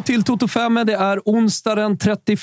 [0.00, 0.74] Välkomna till Toto 5.
[0.86, 2.38] Det är onsdag den 31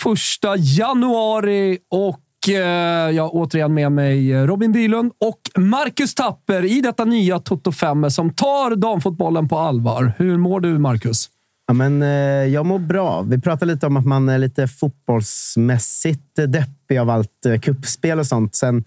[0.57, 7.05] januari och eh, jag har återigen med mig Robin Bylund och Marcus Tapper i detta
[7.05, 10.13] nya Toto 5 som tar damfotbollen på allvar.
[10.17, 11.29] Hur mår du, Marcus?
[11.67, 12.07] Ja, men, eh,
[12.53, 13.21] jag mår bra.
[13.21, 18.27] Vi pratade lite om att man är lite fotbollsmässigt deppig av allt eh, kuppspel och
[18.27, 18.55] sånt.
[18.55, 18.83] Sen, eh,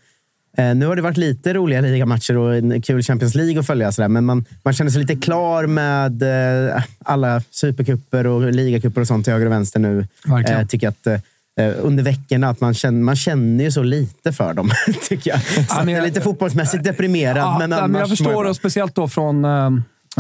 [0.57, 3.93] nu har det varit lite roliga ligamatcher och en kul Champions League att följa.
[3.93, 6.23] Sådär, men man, man känner sig lite klar med
[6.69, 10.07] eh, alla supercuper och ligacuper och sånt till höger och vänster nu.
[10.25, 10.61] Verkligen.
[10.61, 11.19] Eh, tycker att eh,
[11.83, 14.71] under veckorna att man känner, man känner ju så lite för dem.
[15.09, 15.43] tycker jag.
[15.43, 17.37] Så Ja, men jag är lite fotbollsmässigt deprimerad.
[17.37, 19.71] Ja, men men jag förstår, och speciellt då från äh,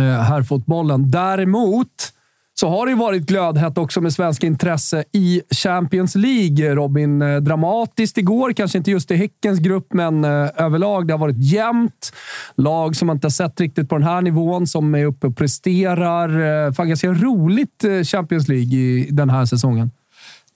[0.02, 1.10] herrfotbollen.
[1.10, 2.12] Däremot
[2.60, 6.74] så har det ju varit glödhett också med svenska intresse i Champions League.
[6.74, 8.52] Robin, eh, dramatiskt igår.
[8.52, 11.06] Kanske inte just i Häckens grupp, men eh, överlag.
[11.06, 12.12] Det har varit jämnt.
[12.56, 15.36] Lag som man inte har sett riktigt på den här nivån, som är uppe och
[15.36, 16.66] presterar.
[16.66, 19.90] Eh, fan, ganska roligt Champions League i den här säsongen.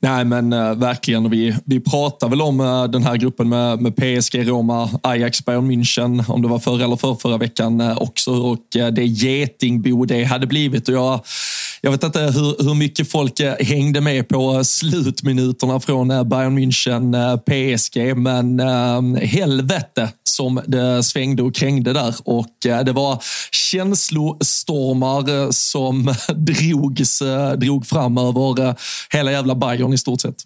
[0.04, 1.30] Nej, men äh, verkligen.
[1.30, 5.70] Vi, vi pratar väl om äh, den här gruppen med, med PSG, Roma, Ajax, Bayern
[5.70, 8.30] München, om det var förra eller för, förra veckan äh, också.
[8.30, 10.88] Och det getingbo det hade blivit.
[10.88, 11.20] Och jag,
[11.84, 16.24] jag vet inte hur, hur mycket folk eh, hängde med på eh, slutminuterna från eh,
[16.24, 22.14] Bayern München PSG, men ehm, helvete som det svängde och krängde där.
[22.24, 27.22] Och det var känslostormar som drogs,
[27.56, 28.74] drog fram över
[29.16, 30.36] hela jävla Bayern i stort sett.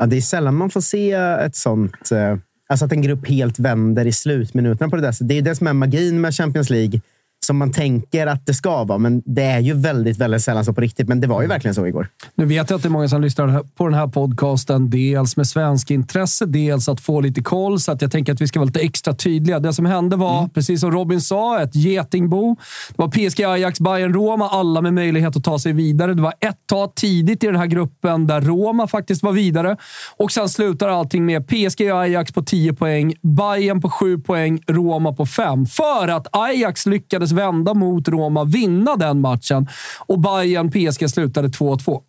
[0.00, 2.12] Ja, det är sällan man får se ett sånt...
[2.12, 2.36] eh,
[2.66, 5.12] Alltså att en grupp helt vänder i slutminuterna på det där.
[5.12, 7.00] Så Det är det som är magin med Champions League.
[7.44, 10.72] Som man tänker att det ska vara, men det är ju väldigt, väldigt sällan så
[10.72, 11.08] på riktigt.
[11.08, 12.08] Men det var ju verkligen så igår.
[12.34, 15.46] Nu vet jag att det är många som lyssnar på den här podcasten, dels med
[15.46, 17.80] svensk intresse, dels att få lite koll.
[17.80, 19.58] Så att jag tänker att vi ska vara lite extra tydliga.
[19.58, 22.56] Det som hände var, precis som Robin sa, ett getingbo.
[22.88, 24.48] Det var PSG, Ajax, Bayern, Roma.
[24.48, 26.14] Alla med möjlighet att ta sig vidare.
[26.14, 29.76] Det var ett tag tidigt i den här gruppen där Roma faktiskt var vidare.
[30.16, 34.60] Och sen slutar allting med PSG och Ajax på 10 poäng, Bayern på 7 poäng,
[34.66, 35.66] Roma på 5.
[35.66, 39.68] För att Ajax lyckades vända mot Roma, vinna den matchen.
[40.06, 42.00] Och Bayern, PSG slutade 2-2.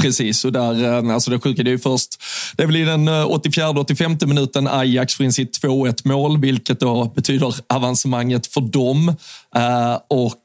[0.00, 2.22] Precis, och där, eh, alltså det sjuka det är ju först,
[2.56, 6.80] det är väl i den eh, 84-85 minuten Ajax får in sitt 2-1 mål, vilket
[6.80, 9.08] då betyder avancemanget för dem.
[9.56, 10.36] Eh, och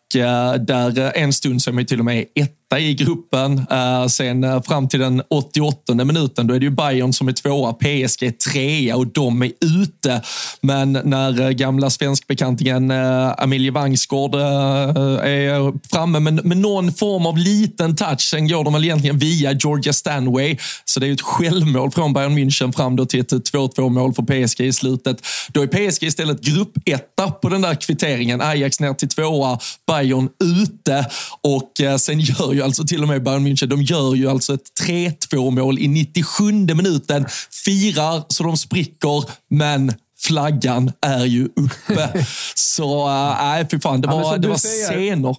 [0.59, 2.25] där en stund så är man ju till och med
[2.65, 3.65] etta i gruppen.
[3.71, 7.31] Eh, sen eh, fram till den 88 minuten, då är det ju Bayern som är
[7.31, 10.21] tvåa, PSG är trea och de är ute.
[10.61, 12.91] Men när eh, gamla svenskbekantingen
[13.37, 18.83] Amelie Vangsgård är framme med, med någon form av liten touch, sen går de väl
[18.83, 20.57] egentligen via Georgia Stanway.
[20.85, 24.13] Så det är ju ett självmål från Bayern München fram då till ett 2-2 mål
[24.13, 25.17] för PSG i slutet.
[25.49, 28.41] Då är PSG istället gruppetta på den där kvitteringen.
[28.41, 31.05] Ajax ner till tvåa, Bayern ute
[31.41, 34.71] och sen gör ju alltså till och med Bayern München, de gör ju alltså ett
[34.87, 37.25] 3-2 mål i 97 minuten.
[37.65, 42.25] Firar så de spricker, men flaggan är ju uppe.
[42.55, 45.35] så äh, nej, fy fan, det Ja, var, som det var säger- scener.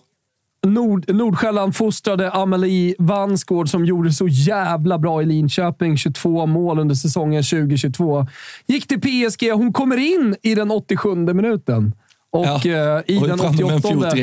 [0.67, 5.97] Nord, Nordsjälland fostrade Amelie Vansgård som gjorde så jävla bra i Linköping.
[5.99, 8.27] 22 mål under säsongen 2022.
[8.67, 9.51] Gick till PSG.
[9.53, 11.95] Hon kommer in i den 87 minuten.
[12.33, 14.17] Och Ja, eh, i och den framme med en 88.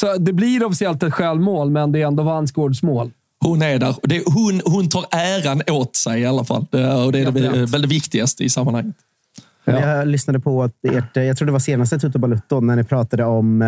[0.00, 3.10] Så det blir officiellt ett självmål, men det är ändå Vansgårds mål.
[3.40, 3.94] Hon är där.
[4.02, 6.66] Det, hon, hon tar äran åt sig i alla fall.
[6.70, 8.96] Det, och det är det, väl det viktigaste i sammanhanget.
[9.64, 9.80] Ja.
[9.80, 13.24] Jag lyssnade på att ert, jag tror det var senaste Tutu Balutto, när ni pratade
[13.24, 13.62] om...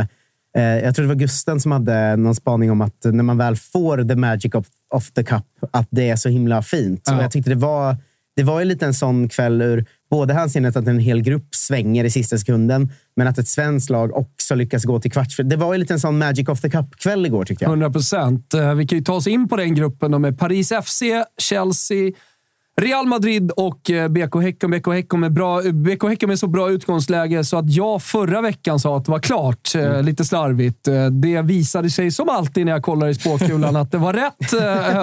[0.57, 3.57] Eh, jag tror det var Gusten som hade någon spaning om att när man väl
[3.57, 7.03] får the magic of, of the cup, att det är så himla fint.
[7.07, 7.17] Ja.
[7.17, 7.97] Och jag tyckte det var,
[8.37, 12.05] det var ju lite en sån kväll ur både hänseendet att en hel grupp svänger
[12.05, 15.49] i sista sekunden, men att ett svenskt lag också lyckas gå till kvartsfinal.
[15.51, 17.69] Det var ju lite en sån magic of the cup-kväll igår, tyckte jag.
[17.71, 18.55] 100 procent.
[18.55, 21.03] Eh, Vi kan ju ta oss in på den gruppen då med Paris FC,
[21.39, 22.13] Chelsea,
[22.81, 24.71] Real Madrid och eh, BK Häcken.
[24.71, 28.81] BK Häcken med, bra, BK Häcken med så bra utgångsläge så att jag förra veckan
[28.81, 29.75] sa att det var klart.
[29.75, 30.89] eh, Lite slarvigt.
[31.23, 34.53] Det visade sig som alltid när jag kollar i spåkulan att det var rätt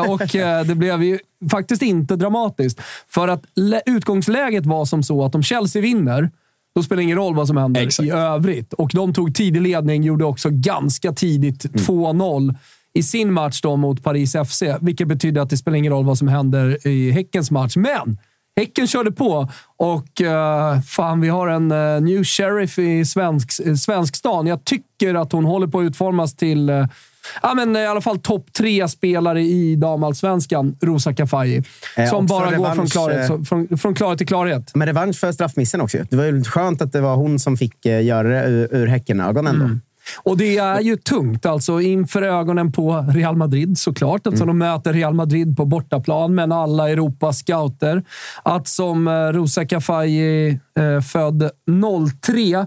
[0.10, 1.20] och det blev ju
[1.52, 2.82] faktiskt inte dramatiskt.
[3.10, 6.32] För att lä- utgångsläget var som så att om Chelsea vinner,
[6.78, 8.08] då spelar det ingen roll vad som händer Exakt.
[8.08, 8.74] i övrigt.
[8.74, 12.56] Och de tog tidig ledning, gjorde också ganska tidigt 2-0
[12.94, 16.18] i sin match då mot Paris FC, vilket betyder att det spelar ingen roll vad
[16.18, 17.76] som händer i Häckens match.
[17.76, 18.18] Men
[18.56, 23.76] Häcken körde på och uh, fan, vi har en uh, new sheriff i svensk, uh,
[23.76, 24.48] Svenskstan.
[24.48, 26.86] Jag tycker att hon håller på att utformas till uh,
[27.42, 31.64] Ja, men i alla fall topp tre spelare i damallsvenskan, Rosa Kafaji.
[31.98, 34.72] Eh, som bara går från revansch, klarhet, eh, från, från klarhet till klarhet.
[34.76, 35.98] Men revansch för straffmissen också.
[36.10, 38.88] Det var ju skönt att det var hon som fick eh, göra det ur, ur
[38.88, 39.70] Häckenögon ändå.
[40.24, 44.28] Och det är ju tungt, alltså inför ögonen på Real Madrid såklart.
[44.28, 44.48] Alltså mm.
[44.48, 48.04] de möter Real Madrid på bortaplan, men alla Europas scouter.
[48.44, 51.50] Att som eh, Rosa Kafaji, eh, född
[52.22, 52.66] 03,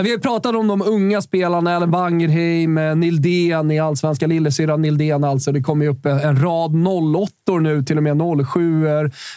[0.00, 5.24] vi har pratat om de unga spelarna, Ellen Wangerheim, eh, Nildén i allsvenska, lillasyrran Nildén
[5.24, 5.52] alltså.
[5.52, 8.20] Det kommer ju upp eh, en rad 08 nu, till och med
[8.52, 8.84] 07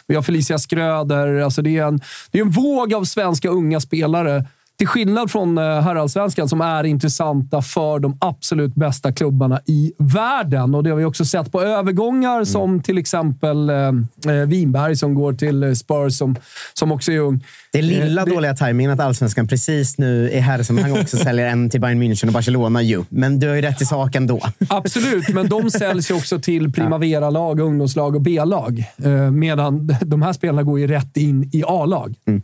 [0.08, 1.42] Vi har Felicia Skröder.
[1.42, 2.00] Alltså det, är en,
[2.32, 4.46] det är en våg av svenska unga spelare
[4.78, 10.76] till skillnad från eh, herrallsvenskan som är intressanta för de absolut bästa klubbarna i världen.
[10.76, 12.46] Och Det har vi också sett på övergångar mm.
[12.46, 13.76] som till exempel eh,
[14.28, 16.36] eh, Winberg som går till eh, Spurs som,
[16.74, 17.44] som också är ung.
[17.72, 21.70] Det är lilla eh, dåliga tajmingen att allsvenskan precis nu i herrsammanhang också säljer en
[21.70, 22.82] till Bayern München och Barcelona.
[22.82, 23.04] Ju.
[23.10, 24.42] Men du har ju rätt i sak ändå.
[24.70, 28.84] Absolut, men de säljs ju också till Primavera-lag, ungdomslag och B-lag.
[29.04, 32.16] Eh, medan de här spelarna går ju rätt in i A-lag.
[32.28, 32.42] Mm.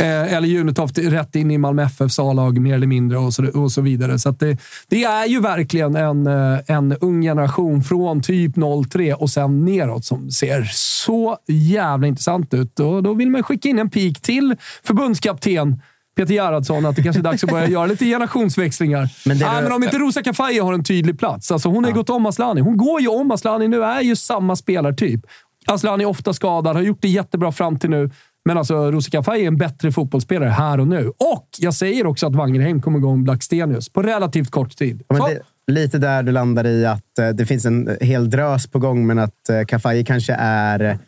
[0.00, 3.72] Eh, eller Junitoft rätt in i Malmö FFs A-lag mer eller mindre och så, och
[3.72, 4.18] så vidare.
[4.18, 4.58] Så det,
[4.88, 8.52] det, är ju verkligen en, eh, en ung generation från typ
[8.90, 12.80] 03 och sen neråt som ser så jävla intressant ut.
[12.80, 15.80] Och då vill man skicka in en pik till förbundskapten
[16.16, 19.08] Peter Gerhardsson att det kanske är dags att börja göra lite generationsväxlingar.
[19.24, 21.52] Men, det Nej, men om inte Rosa Kafaye har en tydlig plats.
[21.52, 21.96] Alltså hon har ja.
[21.96, 22.60] gått om Aslani.
[22.60, 25.20] Hon går ju om Aslani nu, är ju samma spelartyp.
[25.66, 28.10] Aslani är ofta skadad, har gjort det jättebra fram till nu.
[28.46, 31.08] Men alltså, Rosika Faj är en bättre fotbollsspelare här och nu.
[31.08, 35.02] Och jag säger också att Wangerheim kommer igång Blackstenius på relativt kort tid.
[35.08, 38.78] Ja, det, lite där du landar i att eh, det finns en hel drös på
[38.78, 40.98] gång, men att eh, Kafaji kanske är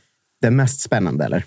[0.42, 1.44] den mest spännande, eller?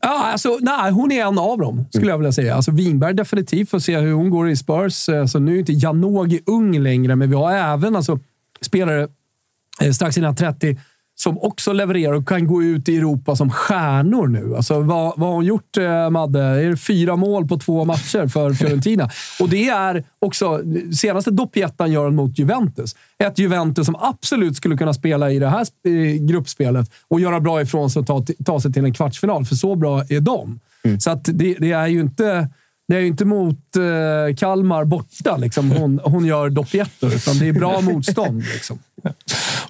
[0.00, 2.54] Ja, alltså, nej, hon är en av dem, skulle jag vilja säga.
[2.54, 5.08] Alltså, Winberg definitivt, får se hur hon går i Spurs.
[5.08, 8.18] Alltså, nu är inte Janogy ung längre, men vi har även alltså,
[8.60, 9.08] spelare
[9.80, 10.78] eh, strax innan 30
[11.24, 14.56] som också levererar och kan gå ut i Europa som stjärnor nu.
[14.56, 16.42] Alltså, vad, vad har hon gjort, eh, Madde?
[16.42, 19.10] Är det fyra mål på två matcher för Fiorentina?
[19.40, 20.60] och det är också...
[20.94, 22.96] Senaste doppjettan gör hon mot Juventus.
[23.18, 25.66] Ett Juventus som absolut skulle kunna spela i det här
[26.18, 29.74] gruppspelet och göra bra ifrån sig och ta, ta sig till en kvartsfinal, för så
[29.74, 30.60] bra är de.
[30.84, 31.00] Mm.
[31.00, 32.48] Så att det, det är ju inte...
[32.88, 35.70] Det är ju inte mot eh, Kalmar borta liksom.
[35.70, 38.44] hon, hon gör doppjettor, utan det är bra motstånd.
[38.54, 38.78] Liksom.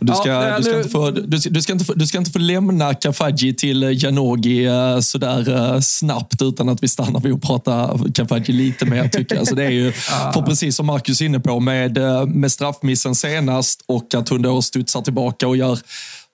[0.07, 2.31] Du ska, ja, du, ska inte få, du, du, ska inte få, du ska inte
[2.31, 7.43] få lämna Kafaji till Janogy eh, sådär eh, snabbt utan att vi stannar vid att
[7.43, 9.09] prata Kafaji lite mer.
[9.09, 9.49] Tycker jag.
[9.49, 9.93] Så det är ju,
[10.35, 14.43] för precis som Marcus är inne på, med, eh, med straffmissen senast och att hon
[14.43, 15.79] då studsar tillbaka och gör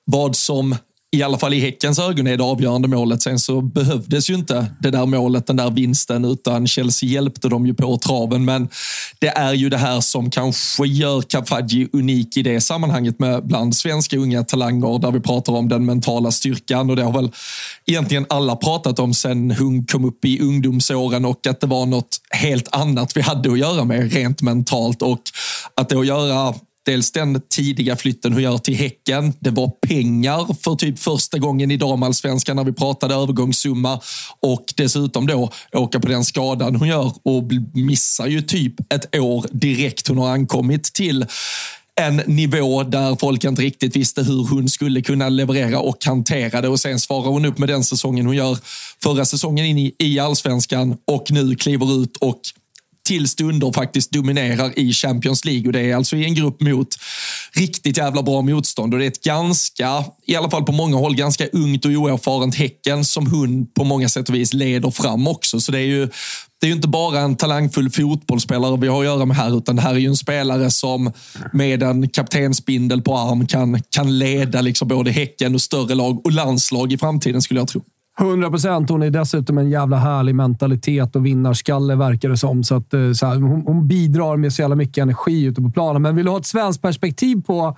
[0.05, 0.77] vad som
[1.13, 3.23] i alla fall i Häckens ögon är det avgörande målet.
[3.23, 7.67] Sen så behövdes ju inte det där målet, den där vinsten, utan Chelsea hjälpte dem
[7.67, 8.45] ju på traven.
[8.45, 8.69] Men
[9.19, 13.77] det är ju det här som kanske gör Kafaji unik i det sammanhanget med bland
[13.77, 17.31] svenska unga talanger där vi pratar om den mentala styrkan och det har väl
[17.87, 22.21] egentligen alla pratat om sen hon kom upp i ungdomsåren och att det var något
[22.31, 25.21] helt annat vi hade att göra med rent mentalt och
[25.75, 26.55] att det att göra
[26.87, 29.33] Dels den tidiga flytten hon gör till Häcken.
[29.41, 34.01] Det var pengar för typ första gången i damallsvenskan när vi pratade övergångssumma
[34.41, 37.43] och dessutom då åka på den skadan hon gör och
[37.75, 41.27] missar ju typ ett år direkt hon har ankommit till
[42.01, 46.69] en nivå där folk inte riktigt visste hur hon skulle kunna leverera och hantera det
[46.69, 48.59] och sen svarar hon upp med den säsongen hon gör
[49.03, 52.41] förra säsongen in i, i allsvenskan och nu kliver ut och
[53.05, 56.89] till stunder faktiskt dominerar i Champions League och det är alltså i en grupp mot
[57.53, 61.15] riktigt jävla bra motstånd och det är ett ganska, i alla fall på många håll,
[61.15, 65.61] ganska ungt och oerfarent Häcken som hon på många sätt och vis leder fram också.
[65.61, 66.09] Så det är ju
[66.61, 69.77] det är ju inte bara en talangfull fotbollsspelare vi har att göra med här, utan
[69.77, 71.13] det här är ju en spelare som
[71.53, 76.33] med en kaptensbindel på arm kan, kan leda liksom både Häcken och större lag och
[76.33, 77.83] landslag i framtiden skulle jag tro.
[78.21, 78.91] 100 procent.
[78.91, 82.65] Hon är dessutom en jävla härlig mentalitet och vinnarskalle verkar det som.
[82.65, 85.71] Så att, eh, så här, hon, hon, bidrar med så jävla mycket energi ute på
[85.71, 86.03] planen.
[86.03, 87.77] Men vill du ha ett svenskt perspektiv på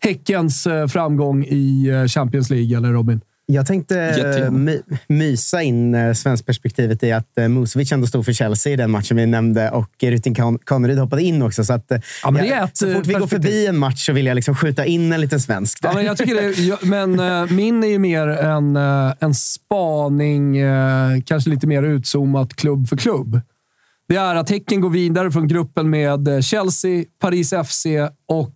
[0.00, 3.20] Häckens eh, framgång i eh, Champions League, eller Robin?
[3.48, 8.72] Jag tänkte my, mysa in eh, svenskperspektivet i att eh, Musovic ändå stod för Chelsea
[8.72, 10.34] i den matchen vi nämnde och Rytting
[10.64, 11.64] Kaneryd hoppade in också.
[11.64, 14.26] Så, att, eh, ja, men jag, så fort vi går förbi en match så vill
[14.26, 15.78] jag liksom skjuta in en liten svensk.
[15.82, 20.56] Ja, men jag tycker det, men uh, min är ju mer en, en spaning,
[21.24, 23.40] kanske lite mer utzoomat klubb för klubb.
[24.08, 27.86] Det är att Häcken går vidare från gruppen med Chelsea, Paris FC
[28.28, 28.55] och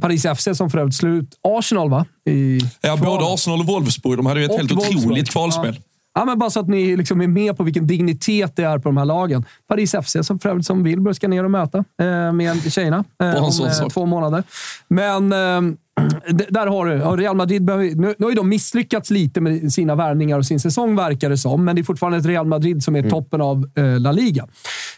[0.00, 2.06] Paris FC som för övrigt slut Arsenal, va?
[2.30, 4.18] I ja, både Arsenal och Wolfsburg.
[4.18, 4.98] De hade ju ett och helt Wolfsburg.
[4.98, 5.74] otroligt kvalspel.
[5.74, 5.82] Ja.
[6.18, 8.88] Ja, men bara så att ni liksom är med på vilken dignitet det är på
[8.88, 9.44] de här lagen.
[9.68, 13.44] Paris FC, som för övrigt som Wilbur ska ner och möta eh, med tjejerna eh,
[13.44, 14.42] om eh, två månader.
[14.88, 15.74] Men eh,
[16.48, 17.22] där har du.
[17.22, 20.60] Real Madrid behöver, nu, nu har ju de misslyckats lite med sina värvningar och sin
[20.60, 21.64] säsong, verkar det som.
[21.64, 23.10] Men det är fortfarande ett Real Madrid som är mm.
[23.10, 24.46] toppen av eh, La Liga.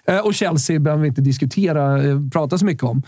[0.07, 3.03] Eh, och Chelsea behöver vi inte diskutera, eh, prata så mycket om.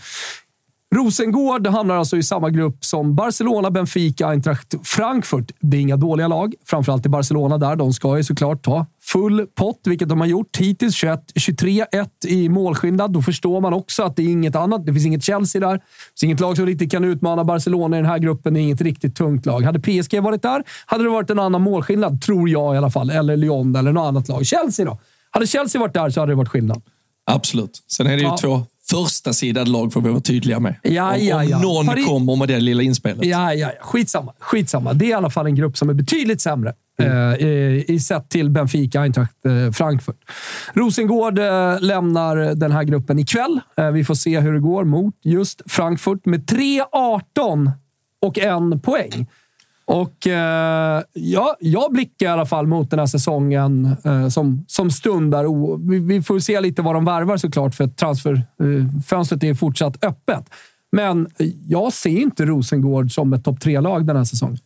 [0.93, 5.51] Rosengård hamnar alltså i samma grupp som Barcelona, Benfica, Eintracht Frankfurt.
[5.59, 7.75] Det är inga dåliga lag, framförallt i Barcelona där.
[7.75, 11.03] De ska ju såklart ta full pott, vilket de har gjort hittills.
[11.03, 13.11] 23-1 i målskillnad.
[13.11, 14.85] Då förstår man också att det är inget annat.
[14.85, 15.73] Det finns inget Chelsea där.
[15.73, 15.81] Det
[16.19, 18.53] finns inget lag som riktigt kan utmana Barcelona i den här gruppen.
[18.53, 19.61] Det är inget riktigt tungt lag.
[19.61, 23.09] Hade PSG varit där hade det varit en annan målskillnad, tror jag i alla fall.
[23.09, 24.45] Eller Lyon eller något annat lag.
[24.45, 24.99] Chelsea då?
[25.29, 26.81] Hade Chelsea varit där så hade det varit skillnad.
[27.25, 27.83] Absolut.
[27.87, 28.37] Sen är det ju ja.
[28.37, 30.75] två första sidade lag får vi vara tydliga med.
[30.81, 32.05] Ja, ja, om, om någon Paris...
[32.05, 33.25] kommer med det lilla inspelet.
[33.25, 33.85] Ja, ja, ja.
[33.85, 34.33] Skitsamma.
[34.39, 34.93] Skitsamma.
[34.93, 36.73] Det är i alla fall en grupp som är betydligt sämre.
[36.99, 37.33] Mm.
[37.33, 40.17] Eh, i, i sett till Benfica, Eintracht eh, Frankfurt.
[40.73, 43.59] Rosengård eh, lämnar den här gruppen ikväll.
[43.93, 47.71] Vi får se hur det går mot just Frankfurt med 3-18
[48.21, 49.27] och en poäng.
[49.85, 54.91] Och eh, ja, jag blickar i alla fall mot den här säsongen eh, som, som
[54.91, 55.45] stundar.
[55.89, 60.49] Vi, vi, får se lite vad de värvar såklart, för transferfönstret eh, är fortsatt öppet.
[60.91, 61.27] Men
[61.67, 64.59] jag ser inte Rosengård som ett topp tre-lag den här säsongen.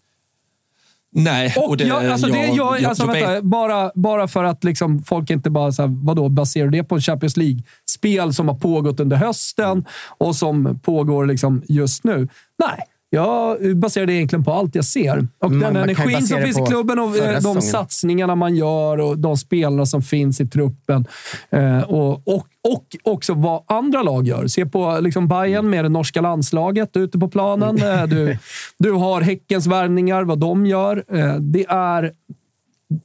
[1.12, 1.54] Nej.
[1.58, 5.04] Och, och det, jag, alltså det jag, alltså, jag, vänta, bara, bara för att liksom
[5.04, 9.00] folk inte bara så här, vadå, baserar det på en Champions League-spel som har pågått
[9.00, 9.86] under hösten
[10.18, 12.28] och som pågår liksom just nu.
[12.60, 15.28] Nej, jag baserar det egentligen på allt jag ser.
[15.40, 17.62] Och man, den energin som finns i klubben och eh, de säsongen.
[17.62, 21.06] satsningarna man gör och de spelarna som finns i truppen.
[21.50, 24.48] Eh, och, och, och också vad andra lag gör.
[24.48, 27.78] Se på liksom Bayern med det norska landslaget ute på planen.
[27.78, 28.00] Mm.
[28.00, 28.38] Eh, du,
[28.78, 31.04] du har Häckens värvningar, vad de gör.
[31.12, 32.12] Eh, det är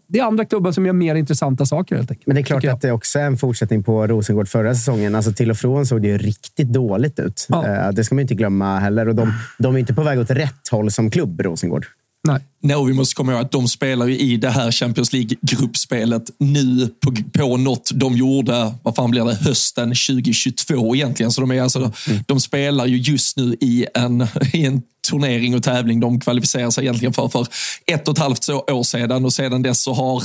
[0.09, 2.27] det är andra klubbar som gör mer intressanta saker helt enkelt.
[2.27, 5.15] Men det är klart att det också är en fortsättning på Rosengård förra säsongen.
[5.15, 7.47] Alltså till och från såg det ju riktigt dåligt ut.
[7.49, 7.67] Ja.
[7.67, 9.09] Eh, det ska man inte glömma heller.
[9.09, 11.87] Och de, de är inte på väg åt rätt håll som klubb, Rosengård.
[12.29, 12.41] Nej.
[12.63, 16.89] Nej, vi måste komma ihåg att de spelar ju i det här Champions League-gruppspelet nu
[17.01, 21.33] på, på något de gjorde, vad fan blir det, hösten 2022 egentligen.
[21.33, 22.25] Så de, är alltså, mm.
[22.27, 26.85] de spelar ju just nu i en, i en turnering och tävling de kvalificerar sig
[26.85, 27.47] egentligen för för
[27.87, 30.23] ett och ett halvt år sedan och sedan dess så har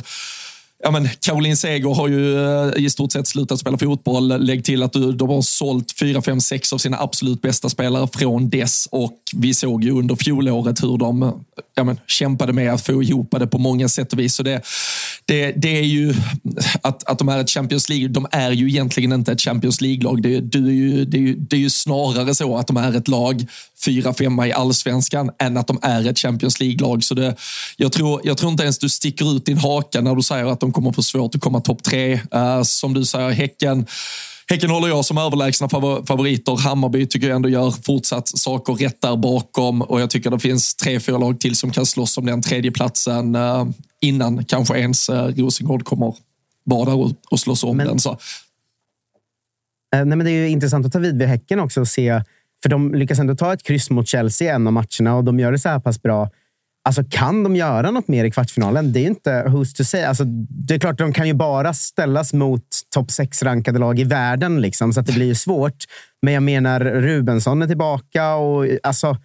[0.83, 4.45] Ja, men Caroline Seger har ju eh, i stort sett slutat spela fotboll.
[4.45, 8.49] Lägg till att de har sålt fyra, fem, sex av sina absolut bästa spelare från
[8.49, 11.43] dess och vi såg ju under fjolåret hur de
[11.75, 14.35] ja, men, kämpade med att få ihop det på många sätt och vis.
[14.35, 14.61] Så det,
[15.27, 16.13] det, det är ju
[16.81, 18.07] att, att de är ett Champions League.
[18.07, 20.21] De är ju egentligen inte ett Champions League-lag.
[20.21, 22.95] Det, det, är ju, det, är ju, det är ju snarare så att de är
[22.95, 23.45] ett lag
[23.85, 27.03] fyra, femma i allsvenskan än att de är ett Champions League-lag.
[27.03, 27.35] Så det,
[27.77, 30.59] jag, tror, jag tror inte ens du sticker ut din haka när du säger att
[30.59, 32.19] de kommer få svårt att komma topp tre.
[32.35, 33.85] Uh, som du säger, Häcken
[34.49, 35.69] Häcken håller jag som överlägsna
[36.07, 36.57] favoriter.
[36.57, 40.75] Hammarby tycker jag ändå gör fortsatt saker rätt där bakom och jag tycker det finns
[40.75, 43.67] tre, fyra lag till som kan slåss om den tredje platsen uh,
[44.01, 46.15] innan kanske ens uh, Rosengård kommer
[46.63, 47.99] vara där och, slåss om men, den.
[47.99, 48.17] Så.
[49.91, 52.23] nej, men det är ju intressant att ta vid vid Häcken också och se
[52.63, 55.51] för de lyckas ändå ta ett kryss mot Chelsea en av matcherna och de gör
[55.51, 56.29] det så här pass bra.
[56.87, 58.93] Alltså, kan de göra något mer i kvartsfinalen?
[58.93, 60.03] Det är inte who's to say.
[60.03, 62.63] Alltså, det är klart, de kan ju bara ställas mot
[62.95, 65.83] topp 6-rankade lag i världen, liksom, så att det blir ju svårt.
[66.21, 69.17] Men jag menar, Rubensson är tillbaka och alltså,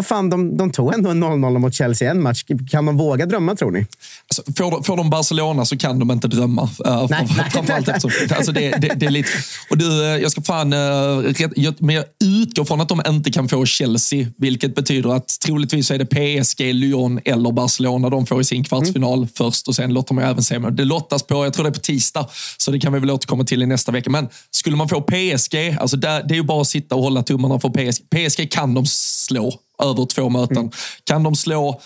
[0.00, 2.44] vad fan, de, de tog ändå en 0-0 mot Chelsea i en match.
[2.70, 3.86] Kan de våga drömma, tror ni?
[4.28, 6.62] Alltså, får, de, får de Barcelona så kan de inte drömma.
[6.62, 7.96] Uh, nej, framförallt nej.
[7.96, 9.28] Eftersom, alltså det, det, det, är lite...
[9.70, 10.72] Och du, eh, jag ska fan...
[10.72, 15.16] Uh, rätt, jag, men jag utgår från att de inte kan få Chelsea, vilket betyder
[15.16, 19.28] att troligtvis är det PSG, Lyon eller Barcelona de får i sin kvartsfinal mm.
[19.34, 20.58] först och sen lottar man även se.
[20.58, 22.26] Det lottas på, jag tror det är på tisdag,
[22.56, 24.10] så det kan vi väl återkomma till i nästa vecka.
[24.10, 27.22] Men skulle man få PSG, alltså där, det är ju bara att sitta och hålla
[27.22, 28.04] tummarna för PSG.
[28.10, 29.52] PSG kan de slå
[29.82, 30.56] över två möten.
[30.56, 30.70] Mm.
[31.04, 31.80] Kan de slå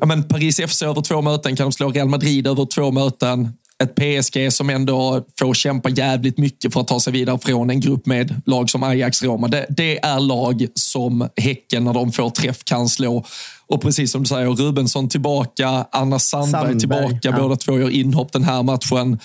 [0.00, 1.56] ja, men Paris FC över två möten?
[1.56, 3.52] Kan de slå Real Madrid över två möten?
[3.82, 7.80] Ett PSG som ändå får kämpa jävligt mycket för att ta sig vidare från en
[7.80, 9.48] grupp med lag som Ajax, Roma.
[9.48, 13.24] Det, det är lag som Häcken, när de får träff, kan slå.
[13.66, 17.18] Och precis som du säger, Rubensson tillbaka, Anna Sandberg, Sandberg tillbaka.
[17.22, 17.32] Ja.
[17.32, 19.18] Båda två gör inhopp den här matchen.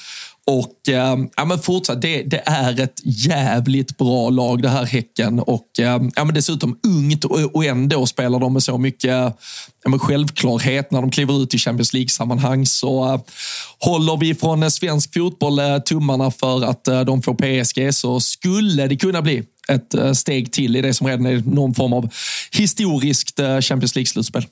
[0.47, 5.39] Och eh, ja, men fortsatt, det, det, är ett jävligt bra lag det här Häcken
[5.39, 9.11] och eh, ja, men dessutom ungt och, och ändå spelar de med så mycket
[9.83, 12.65] ja, men självklarhet när de kliver ut i Champions League-sammanhang.
[12.65, 13.21] Så eh,
[13.79, 18.19] håller vi från eh, svensk fotboll eh, tummarna för att eh, de får PSG så
[18.19, 21.93] skulle det kunna bli ett eh, steg till i det som redan är någon form
[21.93, 22.09] av
[22.51, 24.45] historiskt eh, Champions League-slutspel.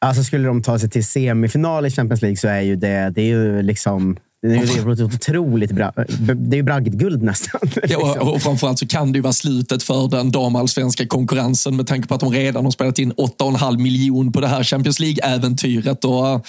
[0.00, 3.22] Alltså skulle de ta sig till semifinal i Champions League så är ju det, det
[3.22, 4.16] är ju liksom
[4.48, 5.92] det är otroligt bra.
[6.18, 7.60] Det är ju bragdguld nästan.
[7.88, 11.86] Ja, och, och framförallt så kan det ju vara slutet för den damallsvenska konkurrensen med
[11.86, 16.04] tanke på att de redan har spelat in 8,5 miljon på det här Champions League-äventyret.
[16.04, 16.40] Och uh,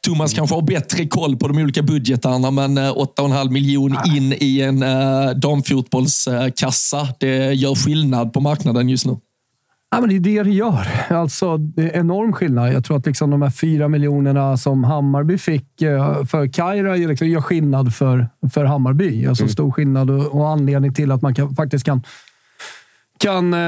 [0.00, 4.60] Thomas kanske har bättre koll på de olika budgetarna, men uh, 8,5 miljon in i
[4.60, 9.16] en uh, damfotbollskassa, det gör skillnad på marknaden just nu.
[9.96, 10.88] Ja, men det är det det gör.
[11.08, 12.72] Alltså, det är enorm skillnad.
[12.72, 17.28] Jag tror att liksom de här fyra miljonerna som Hammarby fick eh, för Kaira liksom
[17.28, 19.26] gör skillnad för, för Hammarby.
[19.26, 19.52] Alltså mm.
[19.52, 22.02] stor skillnad och, och, anledning till att man kan, faktiskt kan,
[23.18, 23.58] kan eh,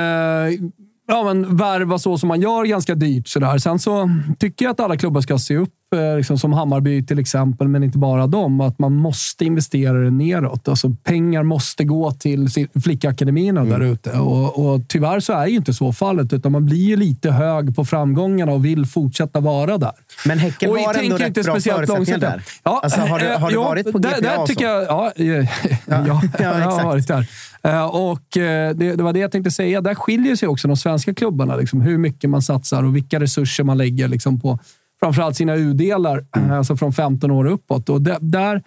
[1.09, 3.29] ja, men värva så som man gör ganska dyrt.
[3.29, 3.59] Sådär.
[3.59, 7.19] Sen så tycker jag att alla klubbar ska se upp Eh, liksom som Hammarby till
[7.19, 10.69] exempel, men inte bara dem, att man måste investera det neråt.
[10.69, 12.49] Alltså, pengar måste gå till
[12.85, 13.73] flickakademierna mm.
[13.73, 14.11] där ute.
[14.11, 17.85] Och, och tyvärr så är ju inte så fallet, utan man blir lite hög på
[17.85, 19.93] framgångarna och vill fortsätta vara där.
[20.27, 22.43] Men Häcken och har ändå rätt inte bra förutsättningar där.
[22.63, 24.11] Ja, alltså, har, du, har du ja, varit på GPA?
[24.11, 25.47] Där, där tycker jag, ja, ja,
[25.87, 27.27] ja, ja, jag har varit där.
[27.63, 29.81] Eh, och eh, det, det, var det jag tänkte säga.
[29.81, 31.57] Där skiljer sig också de svenska klubbarna.
[31.57, 34.59] Liksom, hur mycket man satsar och vilka resurser man lägger liksom, på
[35.01, 36.51] framförallt sina U-delar, mm.
[36.59, 37.89] alltså från 15 år uppåt.
[37.89, 38.63] Och där,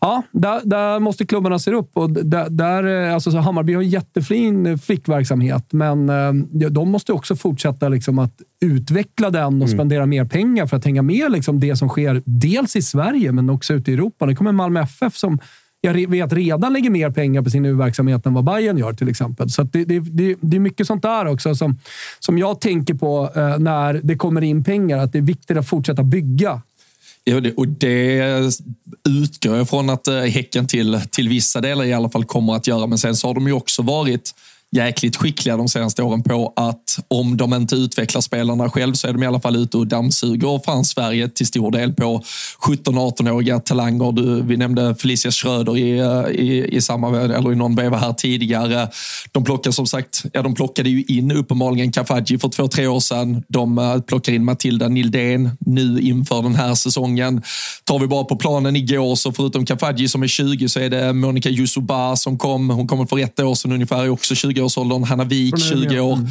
[0.00, 1.90] ja, där, där måste klubbarna se upp.
[1.92, 6.32] Och där, där, alltså, så Hammarby har en jättefin flickverksamhet, men eh,
[6.70, 9.68] de måste också fortsätta liksom, att utveckla den och mm.
[9.68, 13.50] spendera mer pengar för att hänga med liksom, det som sker dels i Sverige, men
[13.50, 14.26] också ute i Europa.
[14.26, 15.38] Det kommer Malmö FF som
[15.80, 19.50] jag vet redan lägger mer pengar på sin U-verksamhet än vad Bayern gör till exempel.
[19.50, 21.78] Så det, det, det, det, är mycket sånt där också som,
[22.18, 24.98] som jag tänker på eh, när det kommer in pengar.
[24.98, 26.62] Att det är viktigt att fortsätta bygga
[27.28, 28.22] Ja, det, och det
[29.08, 32.66] utgår jag från att eh, Häcken till, till vissa delar i alla fall kommer att
[32.66, 32.86] göra.
[32.86, 34.34] Men sen så har de ju också varit
[34.76, 39.12] jäkligt skickliga de senaste åren på att om de inte utvecklar spelarna själv så är
[39.12, 42.22] de i alla fall ute och dammsuger fan Sverige till stor del på
[42.66, 44.12] 17-18-åriga talanger.
[44.12, 48.12] Du, vi nämnde Felicia Schröder i, eh, i, i, samma, eller i någon veva här
[48.12, 48.88] tidigare.
[49.32, 53.00] De plockar som sagt, ja, de plockade ju in uppenbarligen Kafaji för två, tre år
[53.00, 53.42] sedan.
[53.48, 57.42] De eh, plockar in Matilda Nildén nu inför den här säsongen.
[57.84, 61.12] Tar vi bara på planen igår så förutom Kafaji som är 20 så är det
[61.12, 62.70] Monica Yusuba som kom.
[62.70, 65.04] Hon kom för ett år sedan ungefär, är också 20 20-årsåldern.
[65.04, 66.12] Hanna Wik, 20 år.
[66.14, 66.26] Mm.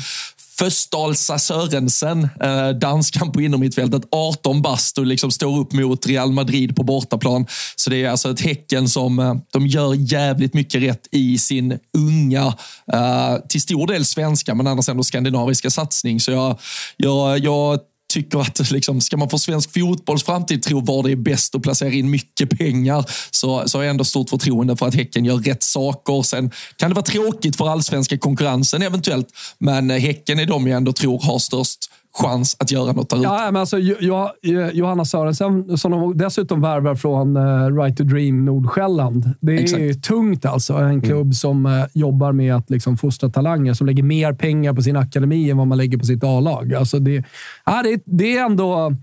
[0.57, 6.75] Föstalsa Sörensen, eh, danskan på innermittfältet, 18 bast och liksom står upp mot Real Madrid
[6.75, 7.45] på bortaplan.
[7.75, 11.79] Så det är alltså ett Häcken som eh, de gör jävligt mycket rätt i sin
[11.97, 12.53] unga,
[12.93, 16.19] eh, till stor del svenska men annars ändå skandinaviska satsning.
[16.19, 16.59] Så jag,
[16.97, 17.79] jag, jag
[18.15, 21.61] tycker att liksom, ska man få svensk fotbolls framtid tro var det är bäst att
[21.61, 25.37] placera in mycket pengar så, så har jag ändå stort förtroende för att Häcken gör
[25.37, 26.21] rätt saker.
[26.21, 30.93] Sen kan det vara tråkigt för allsvenska konkurrensen eventuellt, men Häcken är de jag ändå
[30.93, 33.25] tror har störst chans att göra något där ute.
[33.25, 33.77] Ja, men alltså,
[34.73, 39.29] Johanna Sörensen, som de dessutom värvar från uh, Right to Dream Nordsjälland.
[39.39, 40.03] Det är Exakt.
[40.03, 40.73] tungt alltså.
[40.73, 41.01] En mm.
[41.01, 41.33] klubb mm.
[41.33, 45.49] som uh, jobbar med att liksom, fostra talanger, som lägger mer pengar på sin akademi
[45.49, 46.73] än vad man lägger på sitt A-lag.
[46.73, 47.23] Alltså, det,
[47.65, 48.95] ja, det, det är ändå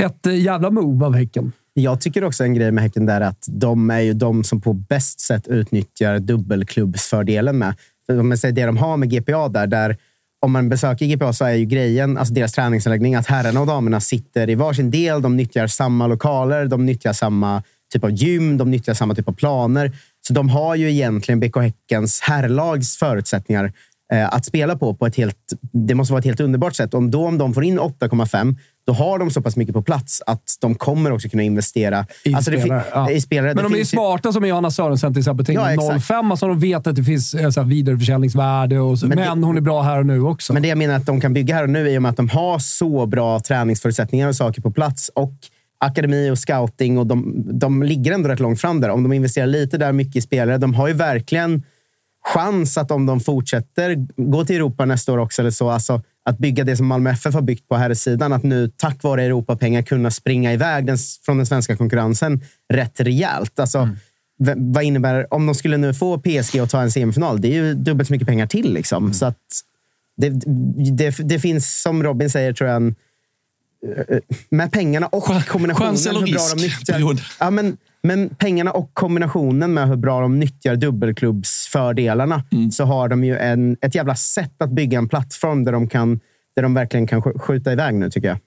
[0.00, 1.52] ett jävla move av Häcken.
[1.74, 4.72] Jag tycker också en grej med Häcken där att de är ju de som på
[4.72, 7.74] bäst sätt utnyttjar dubbelklubbsfördelen med.
[8.08, 9.96] Om man säger det de har med GPA där, där
[10.46, 14.00] om man besöker GPA så är ju grejen, alltså deras träningsanläggning, att herrarna och damerna
[14.00, 15.22] sitter i varsin del.
[15.22, 19.32] De nyttjar samma lokaler, de nyttjar samma typ av gym, de nyttjar samma typ av
[19.32, 19.92] planer.
[20.26, 23.72] Så de har ju egentligen BK Häckens herrlags förutsättningar
[24.12, 24.94] eh, att spela på.
[24.94, 26.94] på ett helt, det måste vara ett helt underbart sätt.
[26.94, 28.56] Om, då, om de får in 8,5
[28.86, 32.34] då har de så pass mycket på plats att de kommer också kunna investera i,
[32.34, 33.10] alltså spelare, ja.
[33.10, 33.54] i spelare.
[33.54, 35.54] Men de är smarta som Johanna Sörensen till exempel.
[35.54, 38.80] Ja, 05, alltså de vet att det finns eh, så vidareförsäljningsvärde.
[38.80, 40.52] Och så, men, men det, hon är bra här och nu också.
[40.52, 42.16] Men det jag menar att de kan bygga här och nu i och med att
[42.16, 45.10] de har så bra träningsförutsättningar och saker på plats.
[45.14, 45.32] Och
[45.78, 48.88] akademi och scouting och de, de ligger ändå rätt långt fram där.
[48.88, 50.58] Om de investerar lite där mycket i spelare.
[50.58, 51.62] De har ju verkligen
[52.24, 56.38] chans att om de fortsätter gå till Europa nästa år också, eller så, alltså, att
[56.38, 58.32] bygga det som Malmö FF har byggt på här sidan.
[58.32, 62.40] Att nu tack vare Europapengar kunna springa iväg den, från den svenska konkurrensen
[62.72, 63.58] rätt rejält.
[63.58, 64.72] Alltså, mm.
[64.72, 67.40] Vad innebär om de skulle nu få PSG och ta en semifinal?
[67.40, 68.74] Det är ju dubbelt så mycket pengar till.
[68.74, 69.04] Liksom.
[69.04, 69.14] Mm.
[69.14, 69.36] Så att
[70.16, 70.28] det,
[70.96, 72.94] det, det, finns, som Robin säger, tror jag, en,
[74.50, 75.88] med pengarna och kombinationen.
[75.88, 76.88] Chans eller risk?
[77.38, 82.70] Ja, men, men pengarna och kombinationen med hur bra de nyttjar dubbelklubbsfördelarna mm.
[82.70, 86.20] så har de ju en, ett jävla sätt att bygga en plattform där de, kan,
[86.56, 88.38] där de verkligen kan skjuta iväg nu, tycker jag.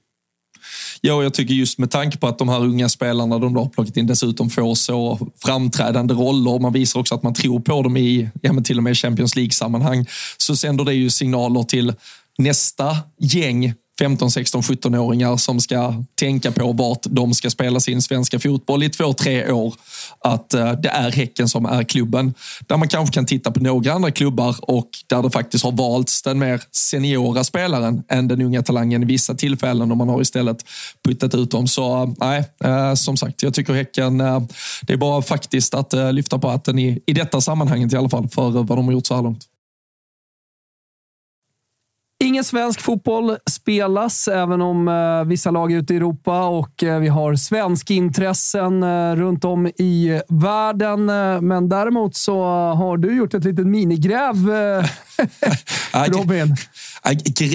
[1.01, 3.65] Ja, och jag tycker just med tanke på att de här unga spelarna de har
[3.65, 6.59] plockat in dessutom får så framträdande roller.
[6.59, 9.35] Man visar också att man tror på dem i ja, men till och med Champions
[9.35, 10.05] League-sammanhang.
[10.37, 11.93] Så sänder det ju signaler till
[12.37, 18.39] nästa gäng 15, 16, 17-åringar som ska tänka på vart de ska spela sin svenska
[18.39, 19.73] fotboll i två, tre år.
[20.19, 22.33] Att eh, det är Häcken som är klubben.
[22.67, 26.21] Där man kanske kan titta på några andra klubbar och där det faktiskt har valts
[26.21, 30.65] den mer seniora spelaren än den unga talangen i vissa tillfällen och man har istället
[31.07, 31.67] puttat ut dem.
[31.67, 34.17] Så eh, nej, eh, som sagt, jag tycker Häcken,
[34.81, 38.29] det är bara faktiskt att lyfta på hatten i, i detta sammanhanget i alla fall
[38.29, 39.45] för vad de har gjort så här långt.
[42.23, 46.99] Ingen svensk fotboll spelas, även om eh, vissa lag är ute i Europa och eh,
[46.99, 51.09] vi har svenska intressen eh, runt om i världen.
[51.09, 54.85] Eh, men däremot så har du gjort ett litet minigräv, eh,
[56.07, 56.55] Robin.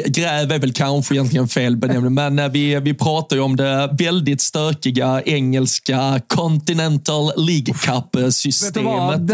[0.07, 3.91] Gräv är väl kanske egentligen fel benämning, men eh, vi, vi pratar ju om det
[3.99, 9.31] väldigt stökiga engelska Continental League Cup-systemet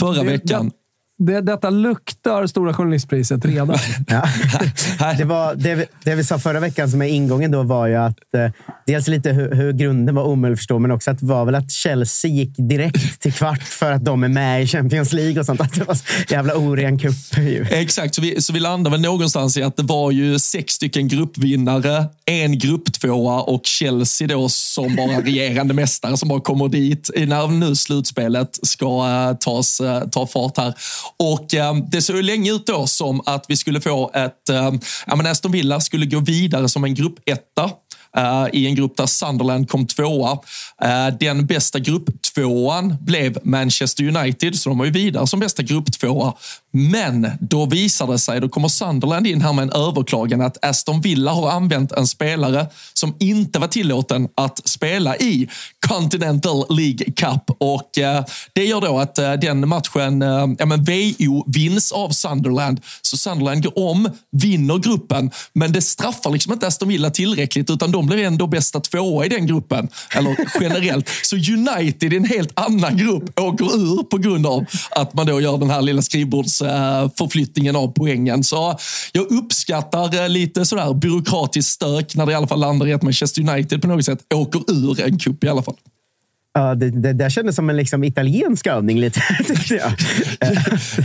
[0.00, 0.70] förra veckan.
[1.22, 3.76] Det, detta luktar Stora Journalistpriset redan.
[4.06, 4.22] ja.
[5.18, 7.96] det, var, det, vi, det vi sa förra veckan som är ingången då var ju
[7.96, 8.50] att eh,
[8.86, 11.54] dels lite hur, hur, grunden var omöjlig att förstå, men också att det var väl
[11.54, 15.46] att Chelsea gick direkt till kvart för att de är med i Champions League och
[15.46, 15.60] sånt.
[15.60, 17.14] Att det var så jävla oren cup.
[17.70, 21.08] Exakt, så vi, så vi landar väl någonstans i att det var ju sex stycken
[21.08, 27.48] gruppvinnare, en grupptvåa och Chelsea då som bara regerande mästare som bara kommer dit när
[27.48, 30.74] nu slutspelet ska uh, tas, uh, ta fart här.
[31.16, 34.48] Och eh, det såg ju länge ut då som att vi skulle få ett...
[34.48, 34.72] Eh,
[35.06, 37.70] ja, men Aston Villa skulle gå vidare som en gruppetta
[38.18, 40.32] Uh, i en grupp där Sunderland kom tvåa.
[40.32, 46.34] Uh, den bästa grupptvåan blev Manchester United, så de var ju vidare som bästa grupptvåa.
[46.72, 51.00] Men då visar det sig, då kommer Sunderland in här med en överklagan att Aston
[51.00, 55.48] Villa har använt en spelare som inte var tillåten att spela i
[55.88, 57.56] Continental League Cup.
[57.58, 62.10] Och eh, Det gör då att eh, den matchen, eh, ja, men VO vinns av
[62.10, 62.80] Sunderland.
[63.02, 67.92] Så Sunderland går om, vinner gruppen, men det straffar liksom inte Aston Villa tillräckligt utan
[67.92, 69.88] de blir ändå bästa tvåa i den gruppen.
[70.16, 71.08] Eller generellt.
[71.22, 75.40] Så United i en helt annan grupp åker ur på grund av att man då
[75.40, 78.44] gör den här lilla skrivbordsförflyttningen av poängen.
[78.44, 78.78] Så
[79.12, 83.48] jag uppskattar lite sådär byråkratiskt stök när det i alla fall landar i att Manchester
[83.48, 85.69] United på något sätt åker ur en cup i alla fall.
[86.52, 89.22] Ja, det, det där kändes som en liksom italiensk övning lite.
[89.70, 89.92] jag.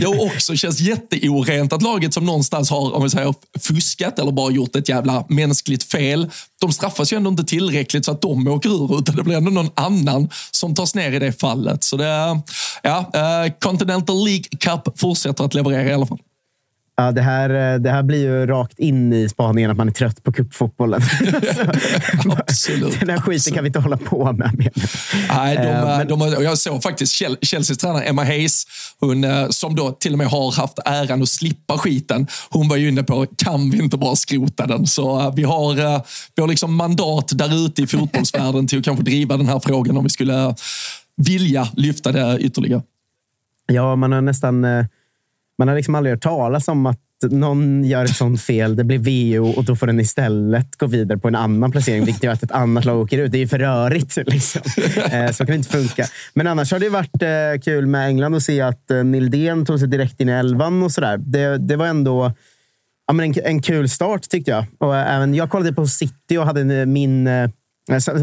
[0.00, 4.50] jag också känns jätteorent att laget som någonstans har om vi säger, fuskat eller bara
[4.52, 6.30] gjort ett jävla mänskligt fel.
[6.60, 9.50] De straffas ju ändå inte tillräckligt så att de åker ur, utan det blir ändå
[9.50, 11.84] någon annan som tas ner i det fallet.
[11.84, 12.40] Så det,
[12.82, 16.18] ja, eh, Continental League Cup fortsätter att leverera i alla fall.
[16.98, 19.92] Ja, det, här, eh, det här blir ju rakt in i spaningen att man är
[19.92, 21.00] trött på cupfotbollen.
[22.38, 23.00] Absolut.
[23.00, 23.54] Den här skiten Absolut.
[23.54, 24.70] kan vi inte hålla på med.
[25.28, 26.08] Nej, de, uh, men...
[26.08, 28.64] de, jag såg faktiskt Chelseas tränare Emma Hayes,
[29.00, 32.26] hon, som då till och med har haft äran att slippa skiten.
[32.50, 34.86] Hon var ju inne på, kan vi inte bara skrota den?
[34.86, 35.74] Så vi har,
[36.34, 39.96] vi har liksom mandat där ute i fotbollsvärlden till att kanske driva den här frågan
[39.96, 40.54] om vi skulle
[41.16, 42.82] vilja lyfta det ytterligare.
[43.66, 44.64] Ja, man har nästan
[45.58, 48.98] man har liksom aldrig hört talas om att någon gör ett sånt fel, det blir
[48.98, 52.42] VO och då får den istället gå vidare på en annan placering, vilket gör att
[52.42, 53.32] ett annat lag åker ut.
[53.32, 54.16] Det är ju för rörigt.
[54.26, 54.62] Liksom.
[55.12, 56.06] Eh, så kan det inte funka.
[56.34, 59.78] Men annars har det varit eh, kul med England att se att eh, Nildén tog
[59.78, 61.18] sig direkt in i elvan och sådär.
[61.18, 62.32] Det, det var ändå
[63.06, 64.64] ja, men en, en kul start tyckte jag.
[64.78, 67.28] Och även, jag kollade på City och hade min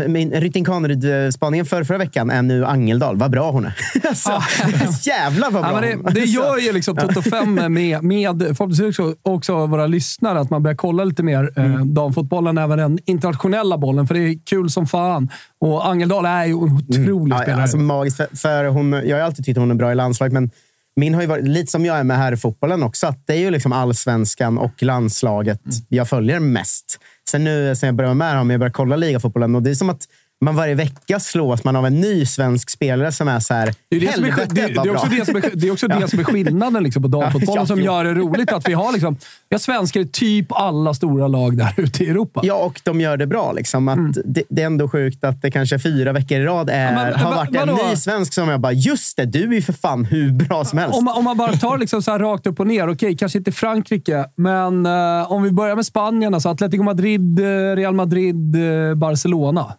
[0.08, 3.18] min Rytting Kaneryd-spaningen för förra veckan är nu Angeldal.
[3.18, 3.76] Vad bra hon är.
[4.08, 4.44] alltså, ah.
[5.02, 9.16] jävlar vad bra ja, det, det gör ju liksom Toto 5 med, med förhoppningsvis också,
[9.22, 11.80] också våra lyssnare, att man börjar kolla lite mer eh, mm.
[11.80, 14.08] eh, damfotbollen, även den internationella bollen.
[14.08, 15.30] För det är kul som fan.
[15.60, 17.28] Och Angeldal är ju en otrolig mm.
[17.28, 17.62] ja, spelare.
[17.62, 20.52] Alltså, magiskt, för, för hon, jag har alltid tyckt hon är bra i landslaget, men
[20.96, 23.08] min har ju varit lite som jag är med här i fotbollen också.
[23.08, 25.78] Att det är ju liksom allsvenskan och landslaget mm.
[25.90, 27.00] jag följer mest.
[27.30, 29.90] Sen nu sen jag började med har jag börjat kolla ligafotbollen och det är som
[29.90, 30.08] att
[30.44, 33.96] man varje vecka slås man av en ny svensk spelare som är så här, det
[33.96, 36.08] är, det som är, det, det, är också det som är, det är också det
[36.08, 38.52] som är skillnaden liksom, på damfotbollen ja, som gör det roligt.
[38.52, 39.18] Att vi har, liksom,
[39.50, 42.42] vi har svenskar i typ alla stora lag där ute i Europa.
[42.44, 43.52] Ja, och de gör det bra.
[43.52, 43.88] Liksom.
[43.88, 44.12] Att mm.
[44.26, 47.14] det, det, är ändå sjukt att det kanske fyra veckor i rad är, ja, men,
[47.14, 50.06] har varit en ny svensk som jag bara “Just det, du är ju för fan
[50.06, 50.98] hur bra som helst”.
[50.98, 52.84] Om man, om man bara tar liksom så rakt upp och ner.
[52.84, 56.34] Okej, okay, kanske inte Frankrike, men uh, om vi börjar med Spanien.
[56.34, 59.74] Alltså Atletico Madrid, eh, Real Madrid, uh, Barcelona.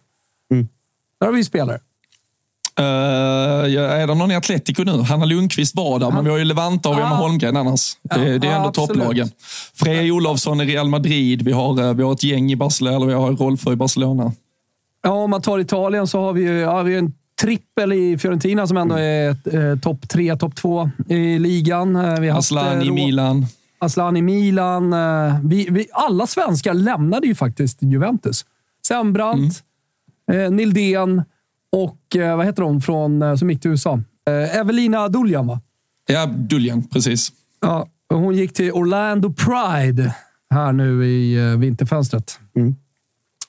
[1.19, 1.79] Där har vi spelare.
[2.79, 4.91] Uh, är det någon i Atletico nu?
[4.91, 6.15] Hanna Lundqvist var där, Han...
[6.15, 7.97] men vi har ju Levanta och Emma Holmgren annars.
[8.01, 9.29] Det, ja, det är ändå ja, topplagen.
[9.73, 11.41] Freja Olofsson i Real Madrid.
[11.41, 14.31] Vi har, uh, vi har ett gäng i Barcelona, eller vi har Rolfö i Barcelona.
[15.03, 18.77] Ja, om man tar Italien så har vi, ja, vi en trippel i Fiorentina som
[18.77, 22.21] ändå är eh, topp tre, topp två i ligan.
[22.21, 23.45] Vi har Aslan i Milan.
[23.79, 24.93] Aslan i Milan.
[24.93, 28.45] Eh, vi, vi, alla svenskar lämnade ju faktiskt Juventus.
[28.87, 29.51] Sembrant, mm.
[30.31, 31.23] Eh, Nildén
[31.71, 33.99] och eh, vad heter de från, eh, som gick till USA?
[34.27, 35.61] Eh, Evelina Duljan, va?
[36.07, 37.31] Ja, Duljan, precis.
[37.61, 40.15] Ja, hon gick till Orlando Pride
[40.49, 42.39] här nu i eh, vinterfönstret.
[42.55, 42.75] Mm.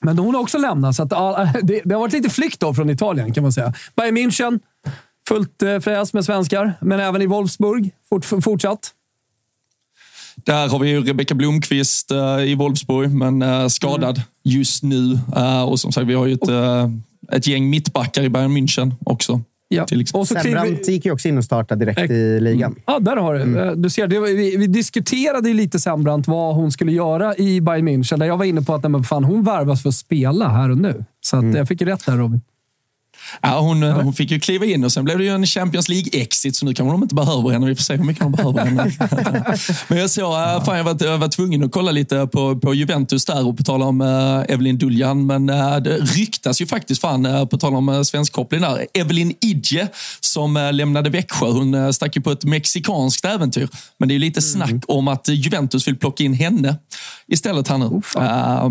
[0.01, 1.09] Men hon har också lämnat, så att,
[1.63, 3.73] det, det, har varit lite flykt då från Italien kan man säga.
[3.95, 4.59] Bayern München,
[5.27, 8.93] fullt eh, fräs med svenskar, men även i Wolfsburg fort, fortsatt.
[10.35, 14.27] Där har vi ju Rebecka Blomqvist uh, i Wolfsburg, men uh, skadad mm.
[14.47, 15.19] Just nu.
[15.37, 16.49] Uh, och som sagt, vi har ju ett,
[17.31, 19.41] ett gäng mittbackar i Bayern München också.
[19.69, 19.85] Ja.
[20.13, 22.75] Och så Sembrant gick ju också in och startade direkt i ligan.
[22.85, 23.41] Ja, där har du.
[23.41, 23.81] Mm.
[23.81, 28.17] Du ser, det, vi, vi diskuterade lite Sembrant vad hon skulle göra i Bayern München.
[28.17, 30.69] Där jag var inne på att nej, men fan, hon värvas för att spela här
[30.69, 31.05] och nu.
[31.21, 31.55] Så att, mm.
[31.55, 32.41] jag fick rätt där Robin.
[33.41, 36.55] Ja, hon, hon fick ju kliva in och sen blev det ju en Champions League-exit,
[36.55, 37.67] så nu kanske de inte behöver henne.
[37.67, 38.91] Vi får se hur mycket de behöver henne.
[39.87, 42.73] Men jag såg, äh, fan, jag var, jag var tvungen att kolla lite på, på
[42.73, 45.25] Juventus där och på tal om uh, Evelyn Duljan.
[45.25, 48.87] Men uh, det ryktas ju faktiskt, fan, uh, på tal om uh, svensk koppling där,
[48.93, 49.87] Evelyn Idje
[50.19, 51.45] som uh, lämnade Växjö.
[51.45, 53.69] Hon uh, stack ju på ett mexikanskt äventyr.
[53.97, 54.51] Men det är lite mm.
[54.51, 56.75] snack om att Juventus vill plocka in henne
[57.27, 57.85] istället här nu.
[57.85, 58.69] Oh,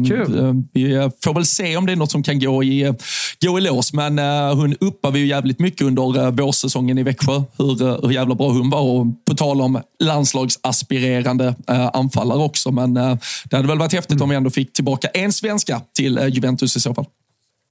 [0.73, 2.95] vi får väl se om det är något som kan gå i,
[3.43, 4.17] gå i lås, men
[4.55, 7.43] hon uppade ju jävligt mycket under eh, vårsäsongen i Växjö.
[7.59, 8.81] Hur, eh, hur jävla bra hon var.
[8.81, 12.71] Och på tal om landslagsaspirerande eh, anfallare också.
[12.71, 16.77] Men det hade väl varit häftigt om vi ändå fick tillbaka en svenska till Juventus
[16.77, 17.07] i så fall.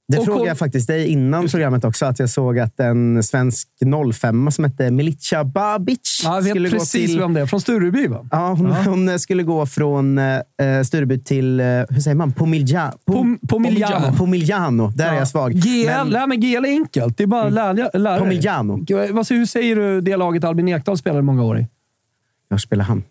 [0.08, 2.06] Det frågade jag faktiskt dig innan programmet också.
[2.06, 3.68] Att jag såg att en svensk
[4.14, 6.22] 05 som hette Milica Babic.
[6.24, 7.46] Ja, jag vet skulle precis gå till, vem det är.
[7.46, 8.28] Från Stureby, va?
[8.30, 8.82] Ja, hon, ja.
[8.86, 10.40] hon skulle gå från eh,
[10.84, 12.32] Stureby till, eh, hur säger man?
[12.32, 13.38] Pomilja, Pom.
[14.18, 14.92] Pomigliano.
[14.94, 15.12] Där ja.
[15.12, 15.52] är jag svag.
[15.52, 17.16] GL, men, nej, GL är enkelt.
[17.18, 17.54] Det är bara mm.
[17.54, 18.84] lära, lära Pomigliano.
[19.30, 21.66] Hur säger du det laget Albin Ekdal spelade många år i?
[22.48, 23.02] Var spelar han?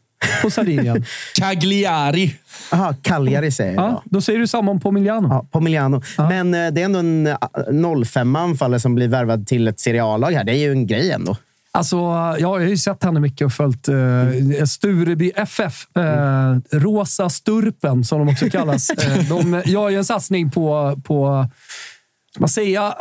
[0.42, 1.06] På Sardinien.
[1.40, 2.36] Cagliari.
[2.72, 3.84] Jaha, Cagliari säger jag.
[3.84, 5.28] Ja, då säger du samma om Pomigliano.
[5.30, 6.02] Ja, Pomigliano.
[6.18, 6.30] Ja.
[6.30, 10.32] Men eh, det är ändå en 05-anfallare eh, som blir värvad till ett Serie A-lag
[10.32, 10.44] här.
[10.44, 11.38] Det är ju en grej ändå.
[11.76, 11.96] Alltså,
[12.40, 15.88] jag har ju sett henne mycket och följt eh, Stureby FF.
[15.98, 18.90] Eh, Rosa Sturpen, som de också kallas.
[19.06, 21.48] Eh, de gör ju en satsning på, på
[22.42, 22.96] man säga,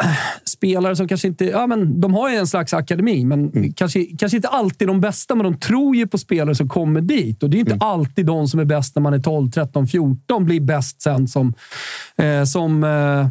[0.44, 1.44] spelare som kanske inte...
[1.44, 3.72] Ja, men de har ju en slags akademi, men mm.
[3.72, 5.34] kanske, kanske inte alltid de bästa.
[5.34, 7.42] Men de tror ju på spelare som kommer dit.
[7.42, 7.88] Och det är inte mm.
[7.88, 11.54] alltid de som är bäst när man är 12, 13, 14 blir bäst sen som,
[12.16, 13.26] eh, som eh,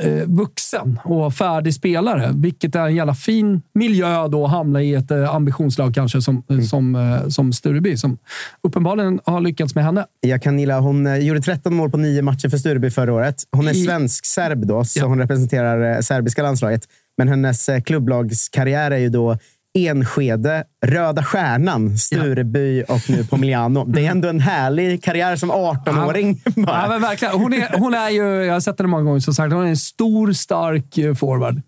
[0.00, 2.30] eh, vuxen och färdig spelare.
[2.34, 6.42] Vilket är en jävla fin miljö då att hamna i ett eh, ambitionslag kanske som,
[6.50, 6.64] mm.
[6.64, 8.18] som, eh, som Stureby, som
[8.62, 10.06] uppenbarligen har lyckats med henne.
[10.20, 13.36] Jag kan gilla, hon gjorde 13 mål på nio matcher för Stureby förra året.
[13.52, 15.06] Hon är svensk-serb då, så ja.
[15.06, 16.82] hon representerar serbiska landslaget.
[17.18, 19.38] Men hennes klubblagskarriär är ju då
[19.76, 23.84] Enskede, Röda Stjärnan, Stureby och nu på Milano.
[23.84, 26.42] Det är ändå en härlig karriär som 18-åring.
[26.44, 27.34] Ja, ja, verkligen.
[27.34, 29.68] Hon är, hon är ju, jag har sett henne många gånger, som sagt, hon är
[29.68, 31.62] en stor, stark eh, forward.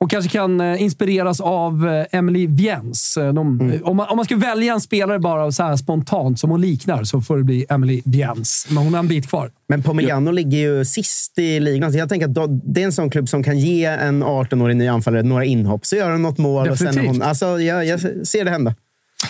[0.00, 3.14] Och kanske kan eh, inspireras av eh, Emily Viens.
[3.14, 3.84] De, mm.
[3.84, 7.20] om, man, om man skulle välja en spelare bara så spontant som hon liknar så
[7.20, 8.66] får det bli Emily Viens.
[8.68, 9.50] Men hon har en bit kvar.
[9.68, 10.32] Men Pomigliano ja.
[10.32, 11.92] ligger ju sist i ligan.
[11.92, 14.88] Så jag tänker att det är en sån klubb som kan ge en 18-årig ny
[14.88, 15.86] anfallare några inhopp.
[15.86, 16.68] Så gör hon något mål.
[16.68, 18.74] Och sen hon, alltså, jag, jag ser det hända.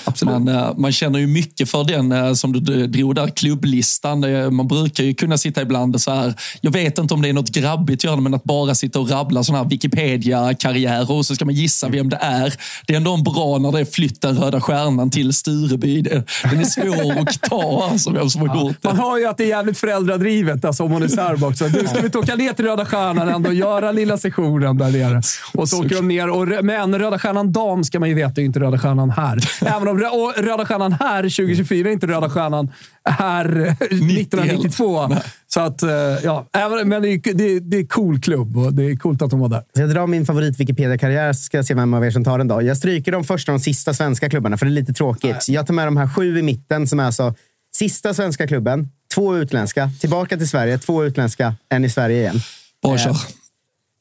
[0.05, 0.35] Absolut.
[0.35, 4.21] Man, eh, man känner ju mycket för den eh, som du drog där, klubblistan.
[4.55, 6.35] Man brukar ju kunna sitta ibland så här.
[6.61, 9.11] Jag vet inte om det är något grabbigt att göra men att bara sitta och
[9.11, 12.55] rabbla sådana här Wikipedia-karriärer och så ska man gissa vem det är.
[12.87, 16.03] Det är ändå en bra när det är flytten Röda Stjärnan till Stureby.
[16.03, 16.25] Den
[16.61, 18.89] är svår att ta, alltså, vem som har gjort det.
[18.89, 21.69] Man hör ju att det är jävligt föräldradrivet, alltså, om man är serb också.
[21.69, 24.91] Du, ska vi inte åka ner till Röda Stjärnan ändå och göra lilla sessionen där
[24.91, 25.23] nere?
[25.55, 26.31] Och så åker de ner.
[26.31, 29.39] Och, men Röda Stjärnan dam ska man ju veta är inte Röda Stjärnan här.
[29.61, 32.70] Även om och Röda Stjärnan här 2024 är inte Röda Stjärnan
[33.05, 35.09] här 1992.
[35.46, 35.90] Så att, eh,
[36.24, 36.46] ja.
[36.85, 39.48] Men det är, det, det är cool klubb och det är coolt att de var
[39.48, 39.62] där.
[39.72, 42.48] Jag drar min favorit Wikipedia-karriär ska jag se vem av er som tar den.
[42.48, 42.62] Då.
[42.62, 45.48] Jag stryker de första och de sista svenska klubbarna, för det är lite tråkigt.
[45.48, 47.35] Jag tar med de här sju i mitten som är alltså
[47.74, 52.40] sista svenska klubben, två utländska, tillbaka till Sverige, två utländska, en i Sverige igen.
[52.83, 53.16] Bra kör.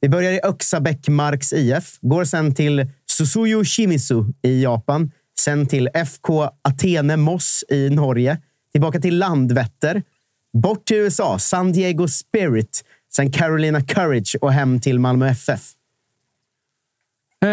[0.01, 5.89] Vi börjar i Öxabäck Marks IF, går sen till Susuyu Shimizu i Japan, Sen till
[5.93, 8.37] FK Athene Moss i Norge.
[8.71, 10.03] Tillbaka till Landvetter.
[10.53, 12.83] Bort till USA, San Diego Spirit.
[13.13, 15.61] Sen Carolina Courage och hem till Malmö FF.
[17.45, 17.49] Eh,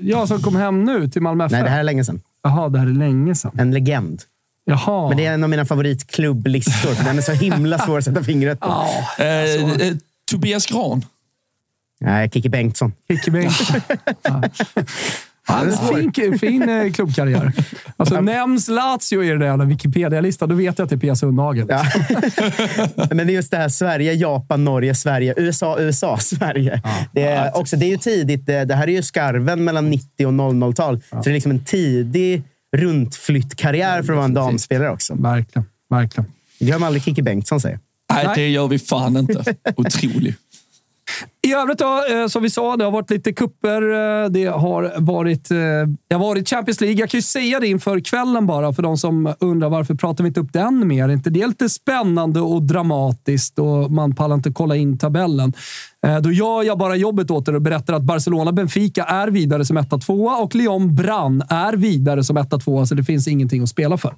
[0.00, 1.52] ja, som kom hem nu till Malmö FF?
[1.52, 2.20] Nej, det här är länge sedan.
[2.42, 3.52] Jaha, det här är länge sedan.
[3.58, 4.22] En legend.
[4.64, 5.08] Jaha.
[5.08, 7.04] Men det är en av mina favoritklubbblistor.
[7.04, 8.66] den är så himla svår att sätta fingret på.
[8.70, 9.84] Oh, alltså.
[9.84, 9.94] eh,
[10.30, 11.04] Tobias Gran?
[12.00, 12.92] Nej, Kikki Bengtsson.
[13.08, 13.80] Kikki Bengtsson.
[16.14, 17.52] fin, fin eh, klubbkarriär.
[17.96, 21.64] Alltså, nämns Lazio i den där Wikipedia-listan, då vet jag att det är Pia Sundhage.
[21.68, 21.84] Ja.
[23.10, 26.80] Men det är just det här Sverige, Japan, Norge, Sverige, USA, USA, Sverige.
[26.84, 26.90] Ja.
[27.12, 28.46] Det, är också, det är ju tidigt.
[28.46, 31.00] Det här är ju skarven mellan 90 och 00-tal.
[31.10, 31.22] Ja.
[31.22, 32.42] Så det är liksom en tidig
[32.76, 35.14] runtflyttkarriär för att vara en damspelare också.
[35.14, 35.66] Verkligen.
[35.90, 36.32] Verkligen.
[36.58, 37.78] Glöm aldrig Kikki Bengtsson säger.
[38.12, 39.54] Nej, det gör vi fan inte.
[39.76, 40.34] Otrolig.
[41.46, 43.82] I övrigt då, eh, som vi sa, det har varit lite kupper.
[43.82, 45.56] Eh, det har varit, eh,
[46.08, 47.00] det har varit Champions League.
[47.00, 50.28] Jag kan ju säga det inför kvällen bara, för de som undrar varför pratar vi
[50.28, 51.08] inte upp den mer?
[51.08, 55.52] inte det är lite spännande och dramatiskt och man pallar inte kolla in tabellen?
[56.22, 60.42] Då gör jag bara jobbet åt er och berättar att Barcelona-Benfica är vidare som 1-2
[60.42, 64.14] och Lyon Brann är vidare som 1-2, så det finns ingenting att spela för.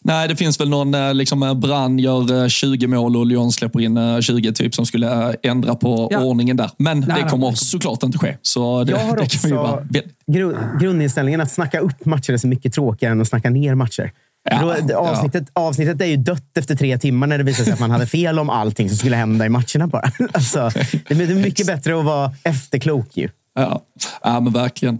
[0.00, 3.52] Nej, det finns väl någon, eh, liksom eh, Brann gör 20 eh, mål och Lyon
[3.52, 6.20] släpper in 20 typ som skulle ändra på ja.
[6.20, 6.70] ordningen där.
[6.78, 7.56] Men nej, det kommer nej.
[7.56, 8.36] såklart inte ske.
[8.42, 9.82] Så det, jag har det också bara...
[10.26, 14.12] grund, grundinställningen att snacka upp matcher är så mycket tråkigare än att snacka ner matcher.
[14.50, 15.62] Ja, då, avsnittet, ja.
[15.62, 18.38] avsnittet är ju dött efter tre timmar när det visar sig att man hade fel
[18.38, 20.10] om allting som skulle hända i matcherna bara.
[20.32, 20.70] Alltså,
[21.08, 23.28] det är mycket bättre att vara efterklok ju.
[23.54, 23.82] Ja,
[24.22, 24.98] ja men verkligen.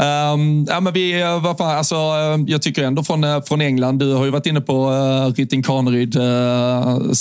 [0.00, 3.60] Um, ja, men vi, eh, vad fan, alltså, eh, jag tycker ändå från, eh, från
[3.60, 6.16] England, du har ju varit inne på uh, Rytting Kaneryd.
[6.16, 7.12] Uh,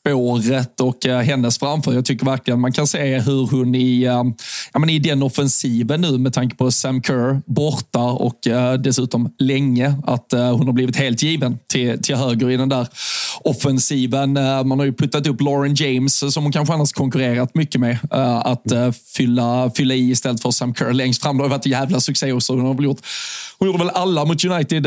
[0.00, 1.92] spåret och eh, hennes framför.
[1.92, 4.24] Jag tycker verkligen man kan se hur hon i, eh,
[4.72, 9.34] ja, men i den offensiven nu med tanke på Sam Kerr borta och eh, dessutom
[9.38, 12.86] länge att hon har blivit helt given till, till höger i den där
[13.40, 14.32] offensiven.
[14.64, 17.98] man har ju puttat upp Lauren James som hon kanske annars konkurrerat mycket med
[18.44, 21.36] att fylla, fylla i istället för Sam Kerr längst fram.
[21.36, 22.52] Det har varit en jävla succé också.
[22.52, 23.00] Hon har väl gjort
[23.58, 24.84] hon gjorde väl alla mot United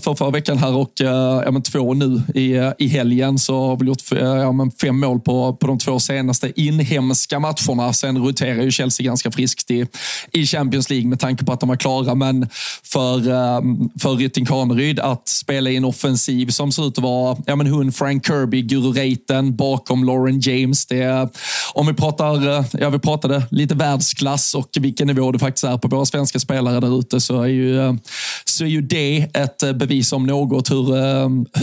[0.00, 3.38] för förra veckan här och ja, men två nu i, i helgen.
[3.38, 4.02] Så har väl gjort
[4.34, 7.92] Eh, ja, men fem mål på, på de två senaste inhemska matcherna.
[7.92, 9.86] Sen roterar ju Chelsea ganska friskt i,
[10.32, 12.14] i Champions League med tanke på att de var klara.
[12.14, 12.48] Men
[12.84, 13.60] för, eh,
[14.00, 17.66] för Rytting Kaneryd att spela i en offensiv som ser ut att vara ja, men
[17.66, 20.86] hon Frank Kirby, Guru Reiten bakom Lauren James.
[20.86, 21.28] Det,
[21.72, 25.78] om vi pratar, eh, ja, vi pratade lite världsklass och vilken nivå det faktiskt är
[25.78, 27.98] på våra svenska spelare där ute så är ju,
[28.44, 30.84] så är ju det ett bevis om något hur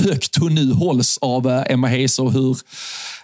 [0.09, 2.57] högt hon nu hålls av Emma Hayes och hur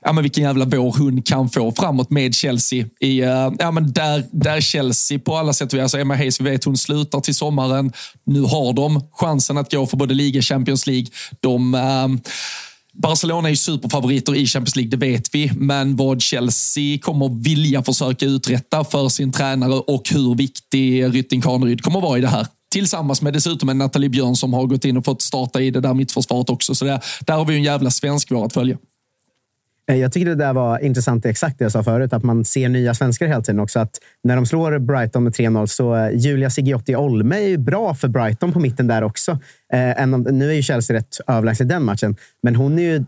[0.02, 2.86] ja, men vilken jävla vår hon kan få framåt med Chelsea.
[3.00, 6.42] I, uh, ja, men där, där Chelsea på alla sätt och vis, alltså Emma Hayes,
[6.42, 7.92] vi vet hon slutar till sommaren.
[8.26, 11.08] Nu har de chansen att gå för både liga och Champions League.
[11.40, 12.08] De, uh,
[12.94, 15.52] Barcelona är ju superfavoriter i Champions League, det vet vi.
[15.56, 21.82] Men vad Chelsea kommer vilja försöka uträtta för sin tränare och hur viktig Rytting Kaneryd
[21.82, 22.48] kommer vara i det här.
[22.72, 25.80] Tillsammans med dessutom en Nathalie Björn som har gått in och fått starta i det
[25.80, 26.76] där mittförsvaret också.
[26.76, 28.78] Så det, där har vi en jävla svensk vår att följa.
[29.92, 32.70] Eh, jag tycker det där var intressant, exakt det jag sa förut, att man ser
[32.70, 33.80] nya svenskar hela tiden också.
[33.80, 37.94] Att när de slår Brighton med 3-0 så eh, Julia Sigiotti Olme är ju bra
[37.94, 39.32] för Brighton på mitten där också.
[39.74, 43.06] Eh, nu är ju Chelsea rätt överlägset den matchen, men hon är ju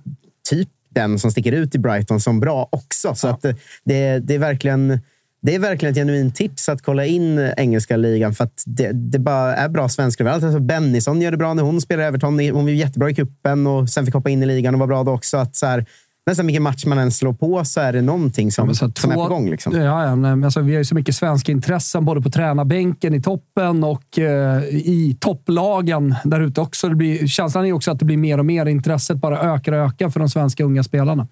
[0.49, 3.15] typ den som sticker ut i Brighton som bra också.
[3.15, 3.31] Så ja.
[3.31, 3.41] att
[3.83, 4.99] det, det, är verkligen...
[5.41, 9.19] Det är verkligen ett genuint tips att kolla in engelska ligan för att det, det
[9.19, 10.43] bara är bra svenskar överallt.
[10.43, 12.39] Alltså Bennison gör det bra när hon spelar Everton.
[12.39, 15.03] Hon var jättebra i kuppen och sen fick hoppa in i ligan och var bra
[15.03, 15.37] då också.
[15.37, 15.85] Att så här,
[16.29, 19.11] nästan vilken match man än slår på så är det någonting som, ja, som två,
[19.11, 19.49] är på gång.
[19.49, 19.73] Liksom.
[19.75, 23.21] Ja, ja, men alltså, vi har ju så mycket svenska intressen både på tränarbänken i
[23.21, 26.89] toppen och eh, i topplagen där ute också.
[26.89, 28.65] Det blir, känslan är också att det blir mer och mer.
[28.65, 31.27] Intresset bara ökar och ökar för de svenska unga spelarna.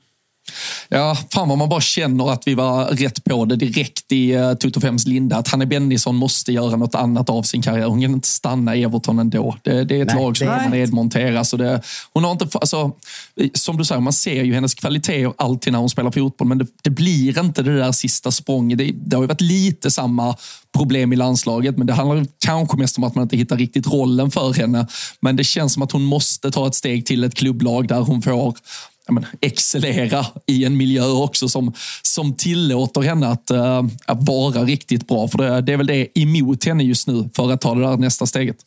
[0.89, 4.53] Ja, fan vad man bara känner att vi var rätt på det direkt i uh,
[4.53, 5.38] Toto 5s linda.
[5.38, 7.86] Att Hanne Bennison måste göra något annat av sin karriär.
[7.86, 9.55] Hon kan inte stanna i Everton ändå.
[9.63, 11.51] Det, det är ett nej, lag som kan nedmonteras.
[11.51, 11.81] det,
[12.13, 12.91] hon har inte, alltså,
[13.53, 16.67] som du säger, man ser ju hennes kvaliteter alltid när hon spelar fotboll, men det,
[16.83, 18.77] det blir inte det där sista språnget.
[18.77, 20.36] Det, det har ju varit lite samma
[20.77, 24.31] problem i landslaget, men det handlar kanske mest om att man inte hittar riktigt rollen
[24.31, 24.88] för henne.
[25.19, 28.21] Men det känns som att hon måste ta ett steg till ett klubblag där hon
[28.21, 28.55] får
[29.09, 35.07] men, excellera i en miljö också som, som tillåter henne att, uh, att vara riktigt
[35.07, 35.27] bra.
[35.27, 37.97] För det, det, är väl det emot henne just nu för att ta det där
[37.97, 38.57] nästa steget.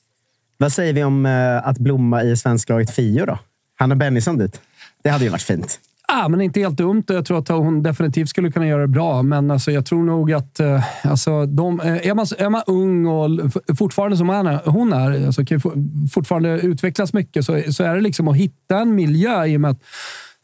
[0.57, 3.38] Vad säger vi om uh, att blomma i svensklaget Fio då?
[3.76, 4.61] Hanna Bennison dit.
[5.03, 5.81] Det hade ju varit fint.
[6.12, 7.05] Ja, men inte helt dumt.
[7.07, 10.32] Jag tror att hon definitivt skulle kunna göra det bra, men alltså, jag tror nog
[10.32, 13.30] att eh, alltså, de, är, man, är man ung och
[13.78, 14.28] fortfarande som
[14.64, 15.61] hon är, alltså, kan
[16.12, 19.70] fortfarande utvecklas mycket, så, så är det liksom att hitta en miljö i och med
[19.70, 19.82] att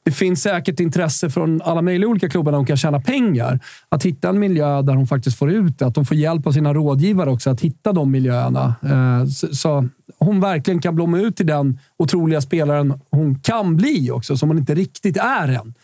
[0.06, 3.60] det finns säkert intresse från alla möjliga olika klubbar där hon kan tjäna pengar.
[3.88, 5.86] Att hitta en miljö där hon faktiskt får ut det.
[5.86, 8.74] Att de får hjälp av sina rådgivare också att hitta de miljöerna.
[8.82, 9.88] Eh, så
[10.18, 14.58] hon verkligen kan blomma ut till den otroliga spelaren hon kan bli också, som hon
[14.58, 15.74] inte riktigt är än.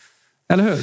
[0.53, 0.79] Eller hur?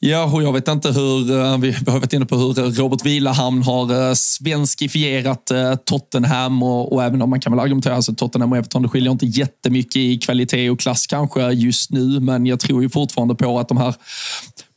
[0.00, 3.62] Ja, och jag vet inte hur, eh, vi har varit inne på hur Robert Vilahamn
[3.62, 8.52] har eh, svenskifierat eh, Tottenham och, och även om man kan väl argumentera, alltså Tottenham
[8.52, 12.60] och Everton, det skiljer inte jättemycket i kvalitet och klass kanske just nu, men jag
[12.60, 13.94] tror ju fortfarande på att de här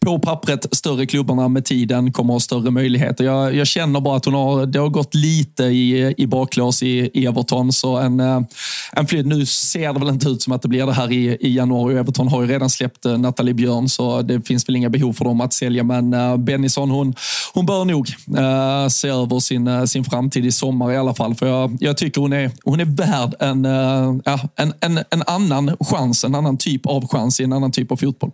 [0.06, 3.24] på pappret större klubbarna med tiden kommer att ha större möjligheter.
[3.24, 7.10] Jag, jag, känner bara att hon har, det har gått lite i, i baklås i,
[7.14, 7.74] i Everton.
[7.74, 8.42] Så en, eh,
[8.94, 11.38] en flytt, nu ser det väl inte ut som att det blir det här i,
[11.40, 11.98] i januari.
[11.98, 15.26] Everton har ju redan släppt eh, Nathalie Björn så det finns väl inga behov för
[15.26, 15.84] dem att sälja.
[15.84, 17.16] Men uh, Bennison hon,
[17.54, 21.36] hon bör nog uh, se över sin, uh, sin framtid i sommar i alla fall.
[21.36, 24.16] För jag, jag tycker hon är, hon är värd en, uh,
[24.56, 27.96] en, en, en annan chans, en annan typ av chans i en annan typ av
[27.96, 28.32] fotboll.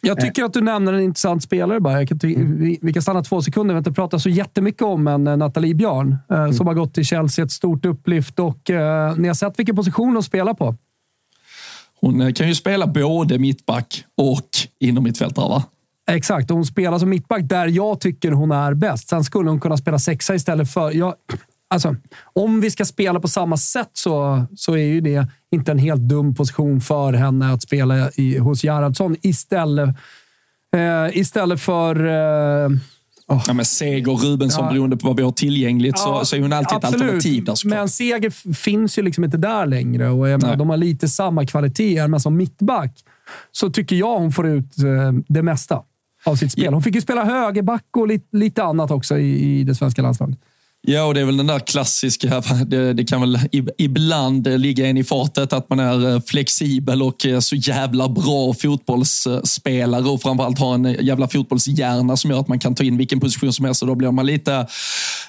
[0.00, 1.80] Jag tycker att du nämner en intressant spelare.
[1.80, 2.04] Bara.
[2.22, 3.74] Vi, vi kan stanna två sekunder.
[3.74, 6.52] Vi har inte pratat så jättemycket om en eh, Nathalie Björn eh, mm.
[6.52, 7.44] som har gått till Chelsea.
[7.44, 10.76] Ett stort upplyft och eh, ni har sett vilken position hon spelar på.
[12.00, 14.48] Hon eh, kan ju spela både mittback och
[14.80, 15.64] inom mittfältare, va?
[16.10, 19.08] Exakt, hon spelar som mittback där jag tycker hon är bäst.
[19.08, 20.90] Sen skulle hon kunna spela sexa istället för...
[20.90, 21.14] Jag,
[21.70, 21.96] Alltså,
[22.32, 26.00] om vi ska spela på samma sätt så, så är ju det inte en helt
[26.00, 29.96] dum position för henne att spela i, hos Gerhardsson istället,
[30.76, 32.06] eh, istället för...
[32.06, 32.70] Eh,
[33.30, 33.44] Oh.
[33.46, 34.70] Ja, men Seger Rubensson, ja.
[34.72, 36.94] beroende på vad vi har tillgängligt, ja, så, så är hon alltid absolut.
[36.96, 37.44] ett alternativ.
[37.44, 41.46] Där, men Seger finns ju liksom inte där längre och menar, de har lite samma
[41.46, 43.04] kvaliteter, men som mittback
[43.52, 45.82] så tycker jag hon får ut eh, det mesta
[46.24, 46.72] av sitt spel.
[46.72, 50.38] Hon fick ju spela högerback och lite, lite annat också i, i det svenska landslaget.
[50.82, 53.38] Ja, och det är väl den där klassiska, det, det, kan väl
[53.78, 58.54] ibland ligga en i fatet att man är eh, flexibel och eh, så jävla bra
[58.54, 62.96] fotbollsspelare och framförallt har en eh, jävla fotbollshjärna som gör att man kan ta in
[62.96, 64.66] vilken position som helst och då blir man lite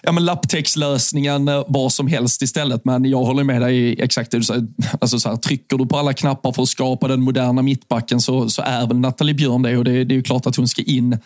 [0.03, 2.85] ja, men lapptäckslösningen vad som helst istället.
[2.85, 4.67] Men jag håller med dig exakt det du säger.
[5.01, 8.49] Alltså så här, trycker du på alla knappar för att skapa den moderna mittbacken så,
[8.49, 10.81] så är väl Nathalie Björn det och det, det är ju klart att hon ska
[10.81, 11.17] in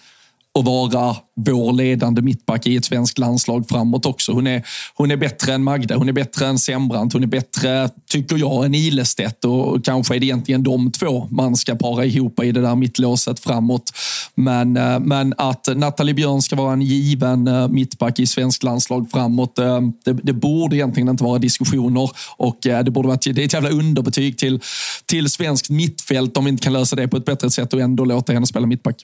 [0.55, 4.31] och vara vår ledande mittback i ett svenskt landslag framåt också.
[4.31, 4.63] Hon är,
[4.95, 8.65] hon är bättre än Magda, hon är bättre än Sembrant, hon är bättre, tycker jag,
[8.65, 12.61] än Ilestedt och kanske är det egentligen de två man ska para ihop i det
[12.61, 13.91] där mittlåset framåt.
[14.35, 19.11] Men, eh, men att Nathalie Björn ska vara en given eh, mittback i svenskt landslag
[19.11, 23.45] framåt, eh, det, det borde egentligen inte vara diskussioner och det borde vara det är
[23.45, 24.59] ett jävla underbetyg till,
[25.05, 28.05] till svenskt mittfält om vi inte kan lösa det på ett bättre sätt och ändå
[28.05, 28.95] låta henne spela mittback.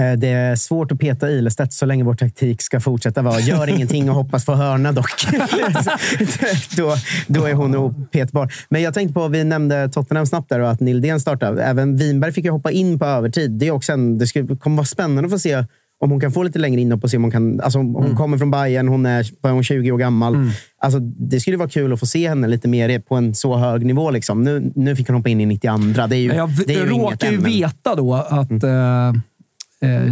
[0.00, 3.68] Eh, det är svårt att peta Ilestedt så länge vår taktik ska fortsätta vara gör
[3.68, 5.26] ingenting och hoppas få hörna dock.
[6.76, 6.94] då,
[7.26, 8.52] då är hon nog petbar.
[8.68, 11.62] Men jag tänkte på, vi nämnde Tottenham snabbt där och att Nildén startade.
[11.62, 13.50] Även Winberg fick ju hoppa in på övertid.
[13.50, 15.64] Det, är också en, det kommer vara spännande att få se
[16.02, 17.60] om hon kan få lite längre inhopp och se om hon kan...
[17.60, 18.16] Alltså, hon mm.
[18.16, 20.34] kommer från Bayern, hon är, hon är 20 år gammal.
[20.34, 20.50] Mm.
[20.78, 23.86] Alltså, det skulle vara kul att få se henne lite mer på en så hög
[23.86, 24.10] nivå.
[24.10, 24.42] Liksom.
[24.42, 25.76] Nu, nu fick hon hoppa in i 92.
[26.08, 29.14] Det är ju, jag, det är jag råkar ju veta då att mm.
[29.14, 29.22] eh,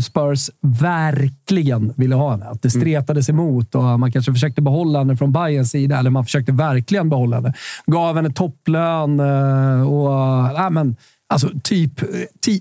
[0.03, 2.45] Spurs verkligen ville ha henne.
[2.45, 2.81] Att det mm.
[2.81, 5.99] stretades emot och man kanske försökte behålla henne från Bayerns sida.
[5.99, 7.55] Eller man försökte verkligen behålla henne.
[7.87, 10.61] Gav henne topplön eh, och...
[10.61, 10.97] Äh, men,
[11.33, 12.01] Alltså typ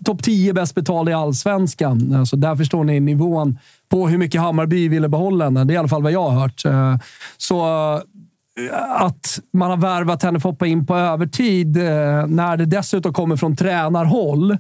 [0.06, 2.16] topp 10 bäst betald i allsvenskan.
[2.16, 5.64] Alltså där förstår ni nivån på hur mycket Hammarby ville behålla henne.
[5.64, 6.66] Det är i alla fall vad jag har hört.
[6.66, 6.96] Eh,
[7.38, 12.58] så eh, att man har värvat henne för att hoppa in på övertid eh, när
[12.58, 14.58] det dessutom kommer från tränarhåll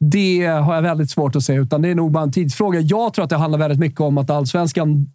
[0.00, 2.80] det har jag väldigt svårt att se, utan det är nog bara en tidsfråga.
[2.80, 5.06] Jag tror att det handlar väldigt mycket om att allsvenskan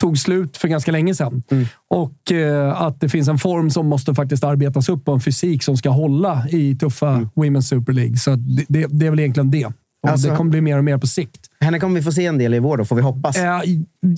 [0.00, 1.42] tog slut för ganska länge sedan.
[1.50, 1.66] Mm.
[1.88, 5.62] Och eh, att det finns en form som måste faktiskt arbetas upp och en fysik
[5.62, 7.28] som ska hålla i tuffa mm.
[7.34, 8.16] Women's Super League.
[8.16, 9.66] Så det, det, det, är väl egentligen det.
[10.02, 11.40] Och alltså, det kommer bli mer och mer på sikt.
[11.60, 13.36] Henne kommer vi få se en del i vår då, får vi hoppas.
[13.36, 13.60] Eh,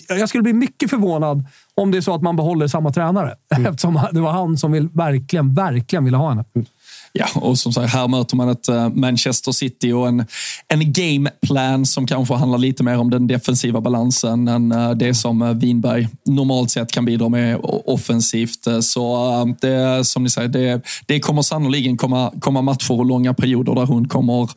[0.08, 1.44] jag skulle bli mycket förvånad
[1.74, 3.34] om det är så att man behåller samma tränare.
[3.54, 3.66] Mm.
[3.70, 6.44] Eftersom det var han som vill, verkligen, verkligen ville ha henne.
[6.54, 6.66] Mm.
[7.14, 10.26] Ja, och som sagt, här möter man ett eh, Manchester City och en,
[10.68, 15.42] en gameplan som kanske handlar lite mer om den defensiva balansen än eh, det som
[15.42, 18.66] eh, Winberg normalt sett kan bidra med offensivt.
[18.82, 23.74] Så det, som ni säger, det, det kommer sannoliken komma, komma matcher och långa perioder
[23.74, 24.50] där hon kommer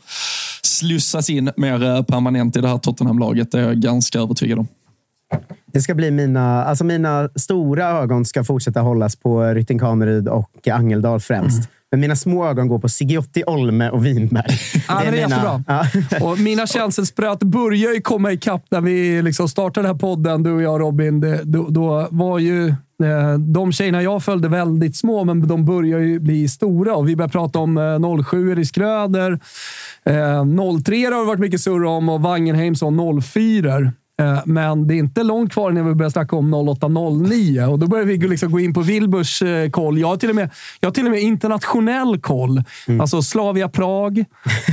[0.63, 3.51] slussas in mer permanent i det här Tottenham-laget.
[3.51, 4.67] Det är jag ganska övertygad om.
[5.65, 10.67] Det ska bli mina, alltså mina stora ögon ska fortsätta hållas på Rytting Kaneryd och
[10.67, 11.57] Angeldal främst.
[11.57, 11.67] Mm.
[11.95, 14.59] Men mina små ögon går på Sigiotti, Olme och Winberg.
[14.87, 15.85] Ja, det är, det är mina, ja.
[16.21, 20.51] och mina känselspröt börjar ju komma ikapp när vi liksom startade den här podden, du
[20.51, 21.19] och jag Robin.
[21.19, 22.67] Det, då, då, var ju
[23.03, 26.95] eh, de tjejerna jag följde väldigt små, men de börjar ju bli stora.
[26.95, 29.31] Och vi börjar prata om eh, 07 i Skröder.
[30.05, 30.45] Eh,
[30.83, 32.91] 03 har det varit mycket surr om och Wangenheim sa
[33.21, 33.91] 04 Eh,
[34.45, 38.05] men det är inte långt kvar när vi börjar snacka om 08.09 och då börjar
[38.05, 39.99] vi liksom gå in på Wilburs eh, koll.
[39.99, 40.49] Jag har till och med,
[40.79, 42.63] jag till och med internationell koll.
[42.87, 43.01] Mm.
[43.01, 44.25] Alltså Slavia Prag.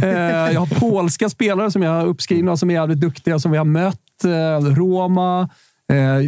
[0.02, 0.08] Eh,
[0.52, 3.64] jag har polska spelare som jag har uppskrivna som är jävligt duktiga, som vi har
[3.64, 3.98] mött.
[4.76, 5.48] Roma.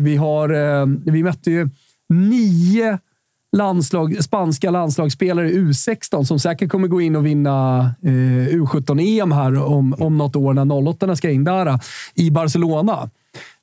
[0.03, 1.69] Vi, har, vi mötte ju
[2.09, 2.99] nio
[3.55, 9.63] landslag, spanska landslagsspelare i U16 som säkert kommer gå in och vinna eh, U17-EM här
[9.63, 11.79] om, om något år när 08 ska in där
[12.15, 13.11] i Barcelona.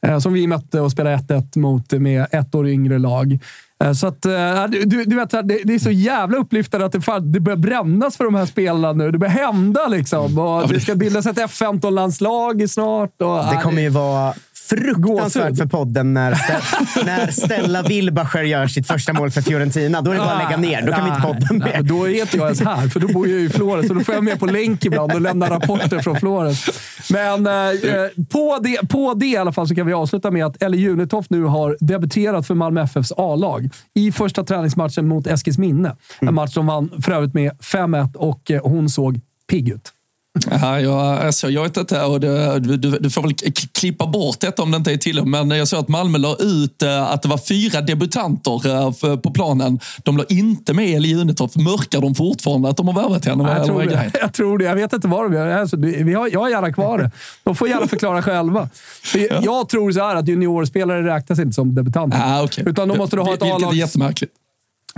[0.08, 3.40] Eh, som vi mötte och spelade 1-1 mot med ett år yngre lag.
[3.84, 7.02] Eh, så att, eh, du, du vet, det, det, är så jävla upplyftande att det,
[7.02, 9.12] fan, det börjar brännas för de här spelarna nu.
[9.12, 10.40] Det börjar hända liksom.
[10.40, 13.22] Och det ska bildas ett F15-landslag snart.
[13.22, 14.34] Och, det kommer ju vara
[14.76, 16.32] fruktansvärt för podden när,
[17.06, 20.02] när Stella Wilbacher gör sitt första mål för Fiorentina.
[20.02, 20.88] Då är det bara att lägga ner.
[20.88, 21.82] Då kan vi inte podda mer.
[21.82, 23.88] Då är inte jag ens här, för då bor jag i Flores.
[23.88, 26.66] Så då får jag med på länk ibland och lämna rapporter från Flores.
[27.10, 30.46] Men eh, eh, på, det, på det i alla fall så kan vi avsluta med
[30.46, 35.90] att Ellie Junetoft nu har debuterat för Malmö FFs A-lag i första träningsmatchen mot Eskilsminne.
[35.90, 36.36] En mm.
[36.36, 39.20] match som vann för övrigt med 5-1 och eh, hon såg
[39.50, 39.92] pigg ut.
[40.62, 43.34] Ja, jag, alltså, jag vet inte, och det, du, du, får väl
[43.74, 46.82] klippa bort detta om det inte är till men jag såg att Malmö la ut
[46.82, 49.80] eh, att det var fyra debutanter eh, på planen.
[50.04, 51.56] De la inte med Eli Junetorp.
[51.56, 53.54] Mörkar de fortfarande att de har värvat henne?
[53.58, 54.12] Jag, tror det.
[54.22, 54.66] jag tror det.
[54.66, 55.48] Jag vet inte vad de gör.
[55.48, 57.12] Alltså, vi har, jag har gärna kvar det.
[57.44, 58.70] De får gärna förklara själva.
[59.16, 59.42] Ja.
[59.44, 62.20] Jag tror så här att juniorspelare räknas inte som debutanter.
[62.24, 62.64] Ah, okay.
[62.68, 63.56] Utan då måste du ha ett A-lags...
[63.56, 64.34] Vilket är jättemärkligt.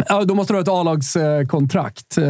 [0.09, 2.17] Ja, då måste du ha ett A-lagskontrakt.
[2.17, 2.25] Eh,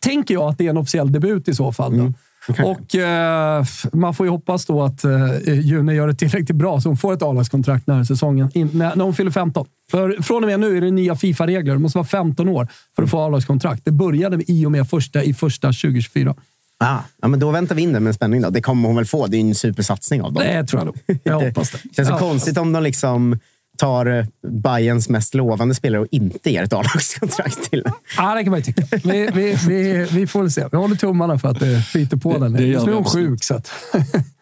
[0.00, 1.94] tänker jag att det är en officiell debut i så fall.
[1.94, 2.14] Mm.
[2.48, 2.66] Okay.
[2.66, 6.88] Och eh, Man får ju hoppas då att eh, June gör det tillräckligt bra så
[6.88, 9.66] hon får ett A-lagskontrakt när, säsongen, in, när, när hon fyller 15.
[9.90, 11.72] För från och med nu är det nya Fifa-regler.
[11.72, 13.84] Du måste vara 15 år för att få A-lagskontrakt.
[13.84, 16.34] Det började i och med första i första 2024.
[16.80, 18.42] Ah, ja, men då väntar vi in det med spänning.
[18.42, 18.50] Då.
[18.50, 19.26] Det kommer hon väl få.
[19.26, 20.44] Det är en supersatsning av dem.
[20.44, 21.20] Det tror jag nog.
[21.22, 21.78] Jag hoppas det.
[21.82, 22.18] det känns så ja.
[22.18, 23.38] konstigt om de liksom
[23.78, 27.84] tar eh, Bayerns mest lovande spelare och inte ger ett A-lagskontrakt till
[28.16, 28.82] Ja, det kan man ju tycka.
[29.04, 30.64] Vi, vi, vi, vi får väl se.
[30.72, 32.56] Vi håller tummarna för att det flyter på den.
[32.56, 33.44] Just nu är hon sjuk.
[33.44, 33.70] Så att.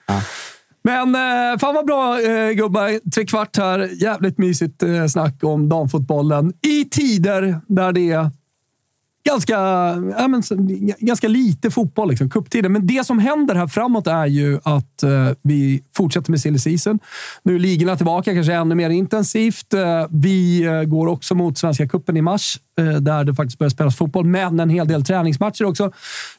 [0.08, 0.22] Ja.
[0.82, 3.10] Men eh, fan vad bra eh, gubbar.
[3.10, 4.02] Tre kvart här.
[4.02, 8.30] Jävligt mysigt snack om damfotbollen i tider där det är
[9.26, 9.54] ganska,
[10.18, 10.42] ja, men,
[10.98, 12.72] ganska lite fotboll, liksom, kupptiden.
[12.72, 16.98] Men det som händer här framåt är ju att eh, vi fortsätter med silly season.
[17.42, 19.74] Nu är ligorna tillbaka, kanske ännu mer intensivt.
[19.74, 23.70] Eh, vi eh, går också mot Svenska cupen i mars, eh, där det faktiskt börjar
[23.70, 25.92] spelas fotboll, men en hel del träningsmatcher också.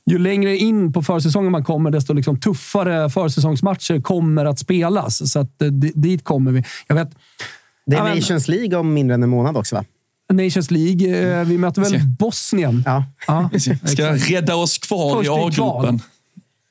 [0.05, 5.31] Ju längre in på försäsongen man kommer, desto liksom, tuffare försäsongsmatcher kommer att spelas.
[5.31, 6.63] Så att, eh, dit kommer vi.
[6.87, 7.09] Jag vet,
[7.85, 9.83] det är Nations League om mindre än en månad också, va?
[10.33, 11.39] Nations League.
[11.39, 12.83] Eh, vi möter väl Bosnien?
[12.85, 13.05] Ja.
[13.27, 13.49] ja
[13.85, 16.01] ska rädda oss kvar Först i A-gruppen.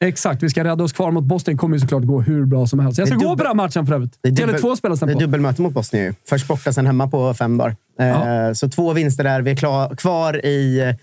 [0.05, 1.57] Exakt, vi ska rädda oss kvar mot Bosnien.
[1.57, 2.99] Det kommer ju såklart gå hur bra som helst.
[2.99, 4.19] Jag ska gå på den här matchen för övrigt.
[4.23, 5.19] Tele2 spelas den på.
[5.19, 6.15] Det är dubbelmöte mot Bosnien.
[6.29, 7.77] Först borta, sen hemma på fem dagar.
[7.99, 8.47] Ja.
[8.47, 9.43] Eh, så två vinster där.
[9.43, 10.95] Vi är klar, kvar i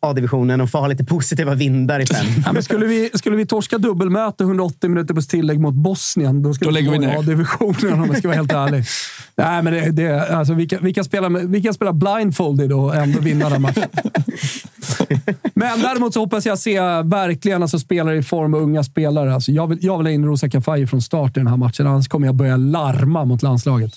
[0.00, 2.26] A-divisionen och få ha lite positiva vindar i fem.
[2.46, 6.54] Ja, men skulle, vi, skulle vi torska dubbelmöte 180 minuter på tillägg mot Bosnien, då
[6.54, 8.84] skulle då lägger vi ner A-divisionen om jag ska vara helt ärlig.
[9.36, 12.96] Nej, men det, det, alltså, vi, kan, vi, kan spela, vi kan spela blindfolded och
[12.96, 13.88] ändå vinna den matchen.
[15.54, 19.34] Men däremot så hoppas jag se verkligen alltså, spelare i form och unga spelare.
[19.34, 21.86] Alltså, jag, vill, jag vill ha in Rosa Kafaji från start i den här matchen,
[21.86, 23.92] annars kommer jag börja larma mot landslaget.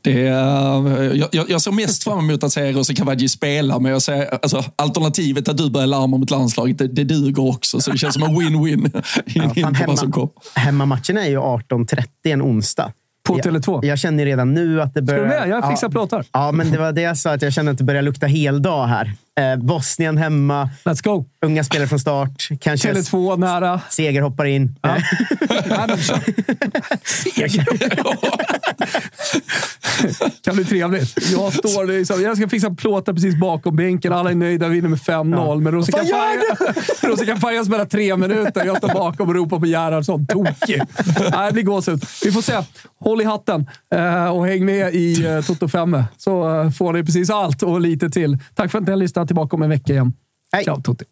[0.00, 0.20] Det,
[1.32, 4.64] jag, jag ser mest fram emot att se Rosa Kafaji spela, men jag ser, alltså,
[4.76, 7.80] alternativet att du börjar larma mot landslaget, det, det duger också.
[7.80, 12.92] Så det känns som en win-win ja, hemma, Hemmamatchen är ju 18.30 en onsdag.
[13.24, 13.74] På Tele2?
[13.74, 15.28] Jag, jag känner redan nu att det börjar...
[15.28, 15.56] Ska du med?
[15.56, 16.24] Jag fixar ja, plåtar.
[16.32, 18.86] Ja, men det var det jag sa, att jag känner att det börjar lukta heldag
[18.86, 19.12] här.
[19.40, 20.70] Eh, Bosnien hemma.
[20.84, 21.24] Let's go!
[21.44, 22.48] Unga spelare från start.
[22.60, 23.80] Kanske Tele2 nära.
[23.90, 24.78] Seger hoppar in.
[24.82, 24.96] Ja.
[27.04, 27.66] Seger
[30.44, 31.32] kan bli trevligt.
[31.32, 34.12] Jag, står liksom, jag ska fixa plåtar precis bakom bänken.
[34.12, 34.68] Alla är nöjda.
[34.68, 35.36] Vinner med 5-0.
[35.36, 35.56] Ja.
[35.56, 35.72] Men
[37.02, 38.64] Rosika Faja spelar tre minuter.
[38.64, 40.26] Jag står bakom och ropar på Gerhardsson.
[40.26, 40.82] Tokig.
[41.32, 42.04] Nej, det blir gåshud.
[42.24, 42.52] Vi får se.
[43.00, 47.04] Håll i hatten eh, och häng med i eh, Toto 5 så eh, får ni
[47.04, 48.38] precis allt och lite till.
[48.54, 49.21] Tack för att ni har lyssnat.
[49.26, 50.12] Tillbaka om en vecka igen.
[50.52, 50.64] Hej!
[50.64, 51.04] Ciao Tutti!